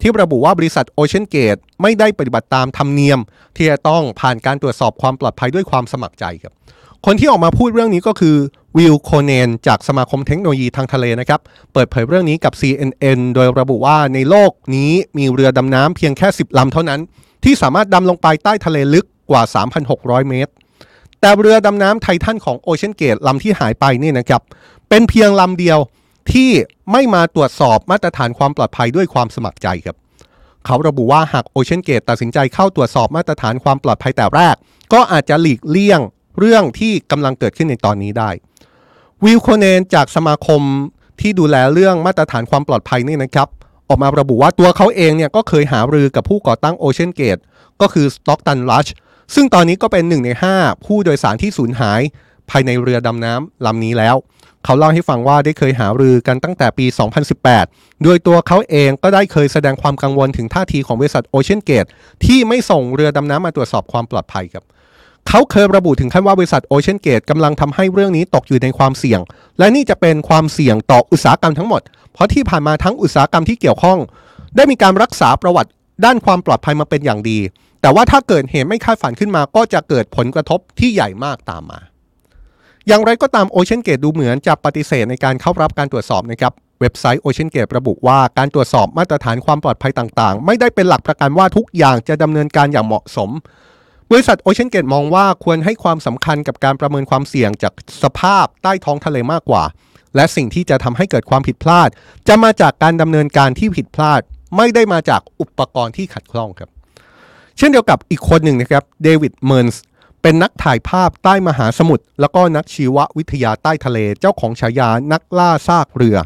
[0.00, 3.20] ที่ระบุว่าบริษัทโอเชียนเกตไม่ได้ปฏิบัติตามธรรมเนียม
[3.56, 6.52] ที่จะต้องผ่านการตรวจสอบความปลอดภัยด้วยความสมัครใจครับ
[7.06, 8.36] คนที่ออกมาพูดเรื่องนี้ก็คือ
[8.76, 11.40] วิลโคเนนจากสมาคมเทคโนโลยีทางทะเลนะครับ
[11.72, 17.00] เปิดเผยเรื่องนี้กับ CNN โดยระบุว่าในโลกนี้มีเรือดำน้ำเพียงแค่ 10ลำเท่านั้น
[17.44, 19.42] ที่สามารถดำลงไปใต้ทะเลลึก กว่า
[19.86, 20.52] 3,600 เมตร
[21.20, 24.42] แต่เรือดำน้ำไททันของโอเชียนเกตลำที่หายไปนี่นะครับ
[24.88, 25.78] เป็นเพียงลำเดียว
[26.32, 26.50] ที่
[26.92, 29.96] ไม่มาตรวจสอบมาตรฐานความปลอดภัยด้วยความสมัครใจครับ
[30.66, 34.56] เขาระบุว่าหากโอเชียนเกตตัดสินใจเข้าตรวจสอบมาตรฐานความปลอดภัยแต่แรก
[34.92, 36.00] ก็อาจจะหลีกเลี่ยง
[36.38, 38.30] เรื่องที่กำลังเกิดขึ้นในตอนนี้ได้
[39.24, 40.62] วิลโคเนนจากสมาคม
[41.20, 43.48] ที่ดูแลเรื่องมาตรฐานความปลอดภัยนี่นะครับ
[43.88, 47.38] ออกมาระบุว่าตัวเขาเองเนี่ยก็เคยหารือกับผู้ก่อตั้งโอเชียนเกต
[47.80, 48.86] ก็คือสต็อกตันลัช
[49.34, 52.00] ซึ่งตอนนี้ก็เป็นหนึ่งใน 5 ผู้โดยสารที่สูญหาย
[52.50, 54.16] ภายในเรือดำน้ำลำนี้แล้ว
[54.64, 56.86] เขาเล่าให้ฟังว่าได้เคยหารือกันตั้งแต่ปี
[57.44, 61.86] 2018 โดยตัวเขาเองก็ได้เคยแสดงความกังวลถึงท่าทีของบริษัทโอเชียนเกต
[62.24, 64.64] ที่ไม่ส่งเรือดำน้ำมาตรวจสอบความปลอดภัยครับ
[65.28, 69.20] เขาเคยระบุถึงขั้นว่าบริษัทโอเชียนเกตกำลังทำให้เรื่องนี้ตกอยู่ในความเสี่ยง
[69.58, 73.98] และนี่จะเป็นความเสี่ยงต่ออุตสาหกรรมทั้งหมด เพราะที่ผ่านมาทั้งอุตสาหกรรมที่เกี่ยวข้อง
[74.56, 75.70] ได้มีการรักษาประวัติ
[76.04, 77.38] ด้านความปลอดภัยมาเป็นอย่างดี
[77.80, 81.80] แต่ว่าถ้าเกิดเหตุไม่คาดฝันขึ้นมาก็จะเกิดผลกระทบที่ใหญ่มากตามมา
[82.86, 93.30] อย่างไรก็ตามโอเชียนเกตดูเหมือนจะปฏิเสธในการเข้ารับการตรวจสอบนะครับเว็บไซต์โอเชียนเกตระบุว่าการตรวจสอบมาตรฐานความปลอดภัยต่าง ๆ ไม่ได้เป็นหลักประกันว่าทุกอย่างจะดำเนินการอย่างเหมาะสม
[94.10, 97.72] บริษัทโอเชียนเกตมองว่าควรให้ความสำคัญกับการประเมินความเสี่ยงจาก
[98.02, 99.62] สภาพใต้ท้องทะเลมากกว่า
[100.16, 101.88] และสิ่งที่จะทำให้เกิดความผิดพลาด
[102.28, 104.20] จะมาจากการดำเนินการที่ผิดพลาด
[104.56, 106.70] ไม่ได้มาจากอุปกรณ์ที่ขัดข้องครับ
[107.62, 109.82] เช่นเดียวกับอีกคนหนึ่งนะครับเดวิดเมิร์นส์
[110.22, 116.16] เป็นนักถ่ายภาพใต้มหาสมุทรแล้วก็นักชีววิทยาใต้ทะเลเจ้าของฉายานักล่าซากเรือ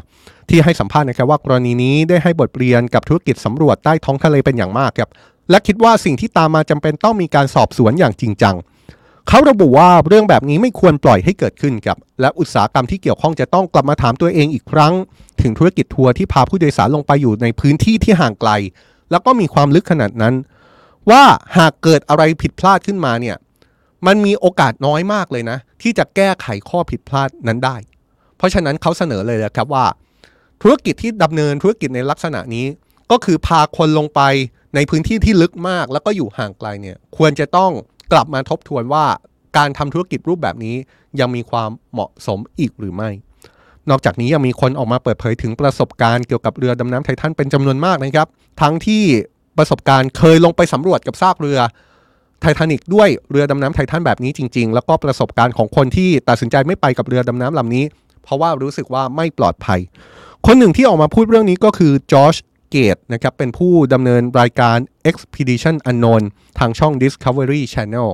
[0.49, 5.09] ที่ให้สัมภาษณ์นะครับว่ากรณีนี้ได้ให้บทเรียนกับธุรกิจสำรวจใต้ท้องทะเลเป็นอย่างมากครับ
[5.49, 8.55] และคิดว่าสิ่งที่ตามมาจำเป็นต้องมีการสอบสวนอย่างจริงจัง
[9.27, 14.93] เขาระบุว่าเรื่องแบบนี้ไม่ควรปล่อยให้เกิดขึ้นครับและอุตสาหกรรมที่เกี่ยวข้องจะต้องกลับมาถามตัวเองอีกครั้ง
[15.41, 18.51] ถึงธุรกิจทัวร์ที่พาผู้โดยสารลงไปอยู่ในพื้นที่ที่ห่างไกล
[19.11, 20.33] แล้วก็มีความลึกขนาดนั้น
[21.09, 21.23] ว่า
[21.57, 23.37] หากเกิดอะไรผิดพลาดขึ้นมาเนี่ย
[24.07, 27.75] มันมีโอกาสน้อยมากเลยนะ ที่จะแก้ไขข้อผิดพลาดนั้นได้
[28.37, 29.85] เพราะฉะนั้นเขาเสนอเลยนะครับว่า
[30.61, 32.65] ธุรกิจที่ดำเนินธุรกิจในลักษณะนี้
[33.11, 34.21] ก็คือพาคนลงไป
[34.75, 37.71] ในพื้นที่ที่ลึกมาก แล้วก็อยู่ห่างไกลเนี่ยควรจะต้อง
[38.11, 39.05] กลับมาทบทวนว่า
[39.57, 40.75] การทำธุรกิจรูปแบบนี้
[41.19, 43.09] ยังมีความเหมาะสมอีกหรือไม่
[43.89, 48.27] นอกจากนี้ยังมีคนออกมาเปิดเผยถึงประสบการณ์เกี่ยวกับเรือดำน้ำไททันเป็นจำนวนมากนะครับ
[48.61, 49.03] ทั้งที่
[49.57, 51.59] ประสบการณ์เคยลงไปสำรวจกับซากเรือ
[52.41, 57.85] ไททานิกด้วยเรือดำน้ำไททันแบบนี้จริง ๆ แล้วก็ประสบการณ์ของคนที่ตัดสินใจไม่ไปกับเรือดำน้ำลำนี้
[58.23, 59.79] เพราะว่ารู้สึกว่าไม่ปลอดภัย
[60.45, 62.35] คนหนึ่งที่ออกมาพูดเรื่องนี้ก็คือจอร์จ
[62.71, 64.77] เก Gate นะครับเป็นผู้ดำเนินรายการ
[65.09, 66.23] Expedition Unknown
[66.59, 68.09] ทางช่อง Discovery Channel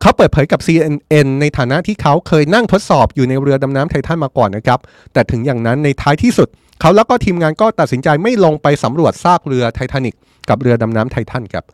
[0.00, 4.80] เขาเปิดเผยกับ CNN ในฐานะที่เขาเคยนั่งทดสอบอยู่ในเรือดำน้ำไททันมาก่อนนะครับ
[5.12, 6.48] แต่ถึงอย่างนั้นในท้ายที่สุด
[6.80, 10.16] เขาแล้วก็ทีมงานก็ตัดสินใจไม่ลงไปสำรวจซากเรือไททานิก
[10.48, 11.64] กับเรือดำน้ำไททันครับ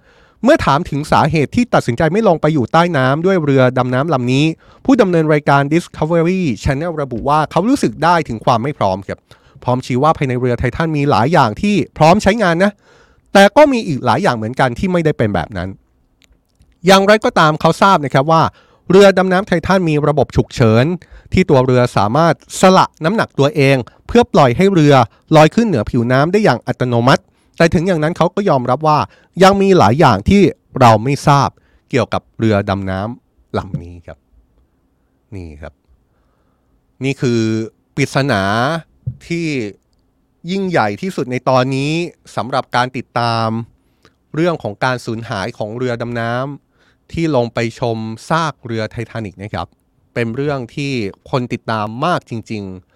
[0.45, 4.45] เมื่อถามถึงสาเหตุที่ตัดสินใจไม่ลงไปอยู่ใต้น้ำด้วยเรือดำน้ำลำนี้
[4.85, 9.19] ผู้ดำเนินรายการ Discovery Channel ระบุว่าเขารู้สึกได้ถึงความไม่พร้อมครับ
[9.65, 12.73] พร้อมชี้ว่าภายในเรือไททันมีหลายอย่างที่พร้อมใช้งานนะ
[13.33, 15.69] แต่ก็มีอีกหลายอย่างเหมือนกันที่ไม่ได้เป็นแบบนั้น
[16.87, 18.43] อย่างไรก็ตามเขาทราบนะครับว่า
[18.91, 20.85] เรือดำน้ำไททันมีระบบฉุกเฉิน
[21.33, 24.95] ที่ตัวเรือสามารถสละน้ำหนักตัวเอง เพื่อปล่อยให้เรือ
[25.37, 27.23] ลอยขึ้นเหนือผิวน้ำได้อย่างอัตโนมัติ
[27.57, 28.99] แต่ถึงอย่างนั้นเขาก็ยอมรับว่า
[29.43, 30.43] ยังมีหลายอย่างที่
[30.81, 31.49] เราไม่ทราบ
[31.91, 34.19] เกี่ยวกับเรือดำน้ำลำนี้ครับ
[35.35, 35.75] นี่ครับ
[37.05, 37.41] นี่คือ
[37.95, 38.43] ปริศนา
[39.27, 39.47] ที่
[40.51, 41.93] ยิ่งใหญ่ที่สุดในตอนนี้
[42.37, 43.49] สำหรับการติดตาม
[44.35, 47.99] เรื่องของการสูญหายของเรือดำน้ำที่ลงไปชม
[48.29, 49.69] ซากเรือไททานิกนะครับ
[50.15, 50.93] เป็นเรื่องที่
[51.31, 52.92] คนติดตามมากจริง ๆ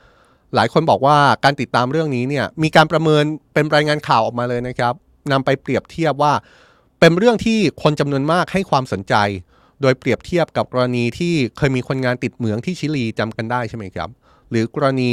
[0.55, 3.25] หลายคนบอกว่าการติดตามเรื่องนี้เนี่ยมีการประเมิน
[3.55, 4.95] เป็นรายงานข่าวออกมาเลยนะครับ
[5.33, 6.33] นำไปเปรียบเทียบว่า
[7.01, 9.15] เป็นเรื่องที่คนจำนวนมากให้ความสนใจ
[9.83, 14.11] โดยเปรียบเทียบกับกรณีที่เคยมีคนงานติดเหมืองที่ชิลีจำกันได้ใช่ไหมครับ
[14.51, 15.13] หรือกรณี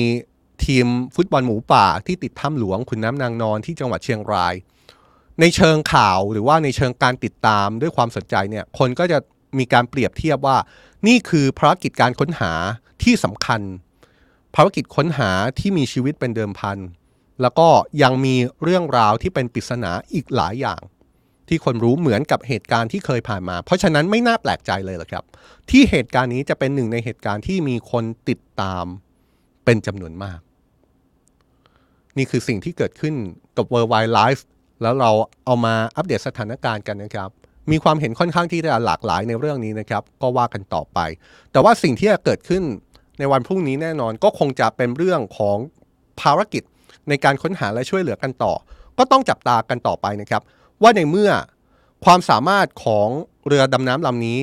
[0.66, 4.54] ทีมฟุตบอลหมูป่าที่ติดถ้ำหลวงขุนน้ำนางนอนที่จังหวัดเชียงราย
[5.40, 9.18] ในเชิงข่าวหรือว่าในเชิงการติดตามด้วยความสนใจเนี่ยคนก็จะ
[9.58, 10.58] มีการเปรียบเทียบว่า
[11.08, 12.52] นี่คือภารกิจการค้นหา
[13.04, 13.62] ที่สำคัญ
[14.56, 16.78] ภารกิจค้นหาที่มีชีวิตเป็นเดิมพัน
[17.42, 17.68] แล้วก็
[18.04, 20.82] ยังมีเรื่องราวที่เป็นปริศนาอีกหลายอย่าง
[21.48, 25.24] ที่คนรู้เหมือนกับเหตุการณ์ที่เคยผ่านมา เพราะฉะนั้นไม่น่าแปลกใจเลยละครับ
[25.70, 28.86] ที่เหตุการณ์นี้จะเป็นหนึ่งในเหตุการณ์ที่มีคนติดตาม
[29.66, 30.40] เป็นจำนวนมาก
[32.18, 33.16] นี่คือสิ่งที่เกิดขึ้น
[33.58, 34.42] กับ World Wide Life
[34.82, 35.12] แล้วเรา
[35.46, 37.30] เอามาอัปเดตสถานการณ์กันนะครับ
[37.72, 41.00] มีความเห็นค่อนข้างที่จะหลากหลายในเรื่องนี้นะครับ ก็ว่ากันต่อไป
[41.52, 42.64] แต่ว่าสิ่งที่จะเกิดขึ้น
[43.24, 45.58] ในวันพรุ่งนี้แน่นอน ก็คงจะเป็นเรื่องของ
[46.22, 46.64] ภารกิจ
[47.10, 48.54] ในการค้นหาและช่วยเหลือกันต่อ
[48.98, 50.42] ก็ต้องจับตากันต่อไปนะครับ
[50.82, 51.32] ว่าในเมื่อ
[52.06, 53.08] ความสามารถของ
[53.48, 54.40] เรือดำน้ำลำนี้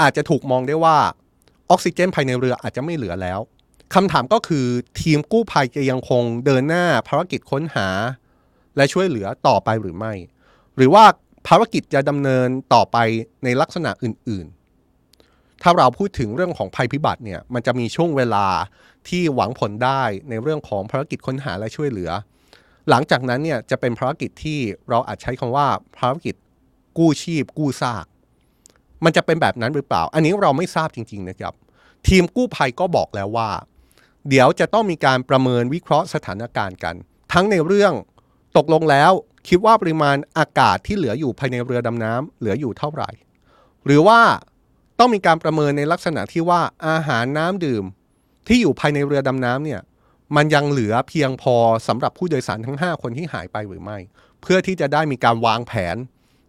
[0.00, 0.98] อาจจะถูกมองได้ว่า
[1.70, 3.40] ออกซิเจนภายในเรืออาจจะไม่เหลือแล้ว
[3.94, 4.66] คำถามก็คือ
[5.00, 7.88] ทีมกู้ภัยจะยังคงเดินหน้าภารกิจค้นหา
[8.76, 10.12] และช่วยเหลือต่อไปหรือไม่
[10.76, 11.04] หรือว่า
[11.46, 12.96] ภารกิจจะดำเนินต่อไป
[13.44, 14.63] ในลักษณะอื่น ๆ
[15.66, 18.46] ถ้าเราพูดถึงเรื่องของภัยพิบัติเนี่ยมันจะมีช่วงเวลา
[19.08, 22.10] ที่หวังผลได้ในเรื่องของภารกิจค้นหาและช่วยเหลือ
[22.88, 24.58] หลังจากนั้นเนี่ยจะเป็นภารกิจที่
[24.90, 25.66] เราอาจใช้คำว่า
[25.98, 26.34] ภารกิจ
[26.98, 28.06] กู้ชีพ กู้ซาก
[29.04, 31.54] มันจะเป็นแบบนั้นหรือเปล่า อันนี้เราไม่ทราบจริง ๆนะครับ
[32.08, 33.50] ทีมกู้ภัยก็บอกแล้วว่า
[34.28, 36.94] เดี๋ยวจะต้องมีการประเมินวิเคราะห์สถานการณ์กัน
[37.32, 37.92] ทั้งในเรื่อง
[38.56, 39.12] ตกลงแล้ว
[39.48, 43.10] คิดว่าปริมาณอากาศที่เหลืออยู่ภายในเรือดำน้ำเหลืออยู่เท่าไหร่
[43.86, 44.20] หรือว่า
[44.98, 47.84] ต้องมีการประเมินในลักษณะที่ว่าอาหารน้ำดื่ม
[48.48, 49.80] ที่อยู่ภายในเรือดำน้ำเนี่ย
[50.36, 51.56] มันยังเหลือเพียงพอ
[51.88, 53.98] สำหรับผู้โดยสารทั้ง 5 คนที่หายไปหรือไม่
[54.42, 55.96] เพื่อที่จะได้มีการวางแผน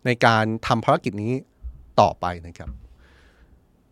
[0.05, 1.33] ในการทำภารกิจนี้
[2.01, 2.69] ต่อไปนะครับ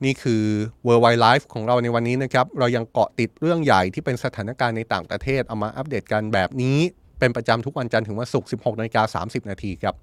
[0.04, 0.44] นี่คือ
[0.86, 6.78] World Wide Life ของเราในวันนี้นะครับ เรายังเกาะติดเรื่องใหญ่ที่เป็นสถานการณ์ในต่างประเทศ เอามาอัปเดตกันแบบนี้
[7.20, 9.96] เป็นประจำทุกวันจันทร์ถึงวันศุกร์ 16นาฬิกา30 นาทีครับ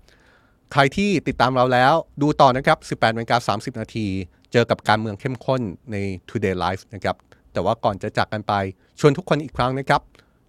[0.73, 4.07] ใครที่ติดตามเราแล้วดูต่อนะครับ 18นาฬิกา30 นาที
[4.53, 5.61] เจอกับการเมืองเข้มข้น
[5.91, 5.97] ใน
[6.29, 7.17] Today Live นะครับ
[7.53, 8.53] แต่ว่าก่อนจะจากกันไป
[9.01, 10.01] ชวนทุกคนอีกครั้งนะครับ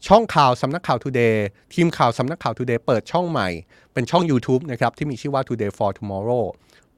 [0.08, 1.36] ช่องข่าวสำนักข่าว Today
[1.74, 3.50] ทีมข่าวสำนักข่าว Today เปิดช่องใหม่
[3.94, 6.46] เป็นช่อง YouTube นะครับที่มีชื่อว่า Today for Tomorrow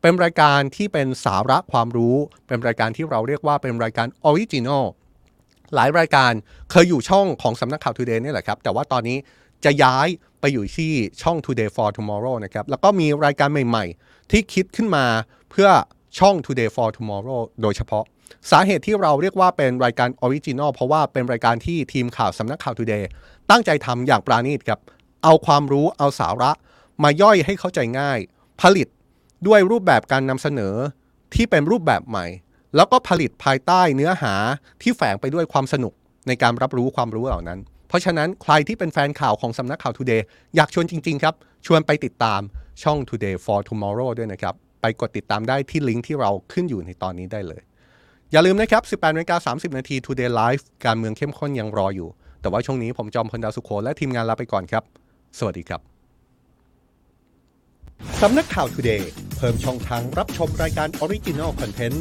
[0.01, 2.15] เป็นรายการที่เป็นสาระความรู้
[2.47, 4.85] เป็นรายการที่เราเรียกว่าเป็นรายการ original
[5.75, 6.31] หลายรายการ
[6.71, 9.17] เคยอยู่ช่องของสำนักข่าว Today นี่แหละครับ แต่ว่าตอนนี้
[9.65, 10.07] จะย้าย
[10.43, 10.91] ไปอยู่ที่
[11.21, 15.05] ช่อง Today for Tomorrow นะครับแล้วก็มีรายการใหม่ๆ ที่คิดขึ้นมา
[15.49, 15.69] เพื่อ
[16.19, 18.03] ช่อง Today for Tomorrow โดยเฉพาะ
[18.51, 23.03] สาเหตุที่เราเรียกว่าเป็นรายการ original เพราะว่าเป็นรายการที่ทีมข่าวสำนักข่าว Today
[23.49, 24.79] ตั้งใจทำอย่างประณีตครับ
[25.23, 26.51] เอาความรู้เอาสาระ
[27.03, 28.19] มาย่อยให้เข้าใจง่าย
[28.61, 28.87] ผลิต
[29.47, 30.75] ด้วยรูปแบบการนำเสนอ
[31.33, 32.25] ที่เป็นรูปแบบใหม่
[32.75, 34.33] แล้วก็ผลิตภายใต้เนื้อหา
[34.81, 35.93] ที่แฝงไปด้วยความสนุก
[36.27, 37.59] ในการรับรู้ความรู้เหล่านั้น
[37.93, 40.21] ราะฉะนั้นใครที่เป็นแฟนข่าวของสำนักข่าว Today
[40.55, 41.35] อยากชวนจริง ๆ ครับ
[41.65, 42.41] ชวนไปติดตาม
[42.83, 47.61] ช่อง Today for Tomorrow ด้วยนะครับ ไปกดติดตามได้ที่ลิงก์ที่เราขึ้นอยู่ในตอนนี้ได้เลย
[48.31, 52.09] อย่าลืมนะครับ 18นาฬิกา30 นาที Today Live การเมืองเข้มข้นยังรออยู่
[52.41, 54.83] แต่ว่าช่วงนี้ผมจอมพลดาวสุโขและทีมงานลาไปก่อนครับ
[55.39, 55.92] สวัสดีครับ
[58.21, 61.97] สำนักข่าวทูเดย์เพิ่มช่องทางรับชมรายการ Original Content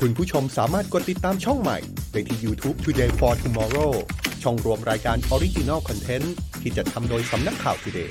[0.00, 1.78] คุณผู้ชมสามารถกดติดตามช่องใหม่
[2.12, 3.92] ได้ที่ YouTube Today for Tomorrow
[4.42, 6.26] ช่องรวมรายการ Original Content
[6.62, 8.10] ที่จะทำโดยสำนักข่าว Today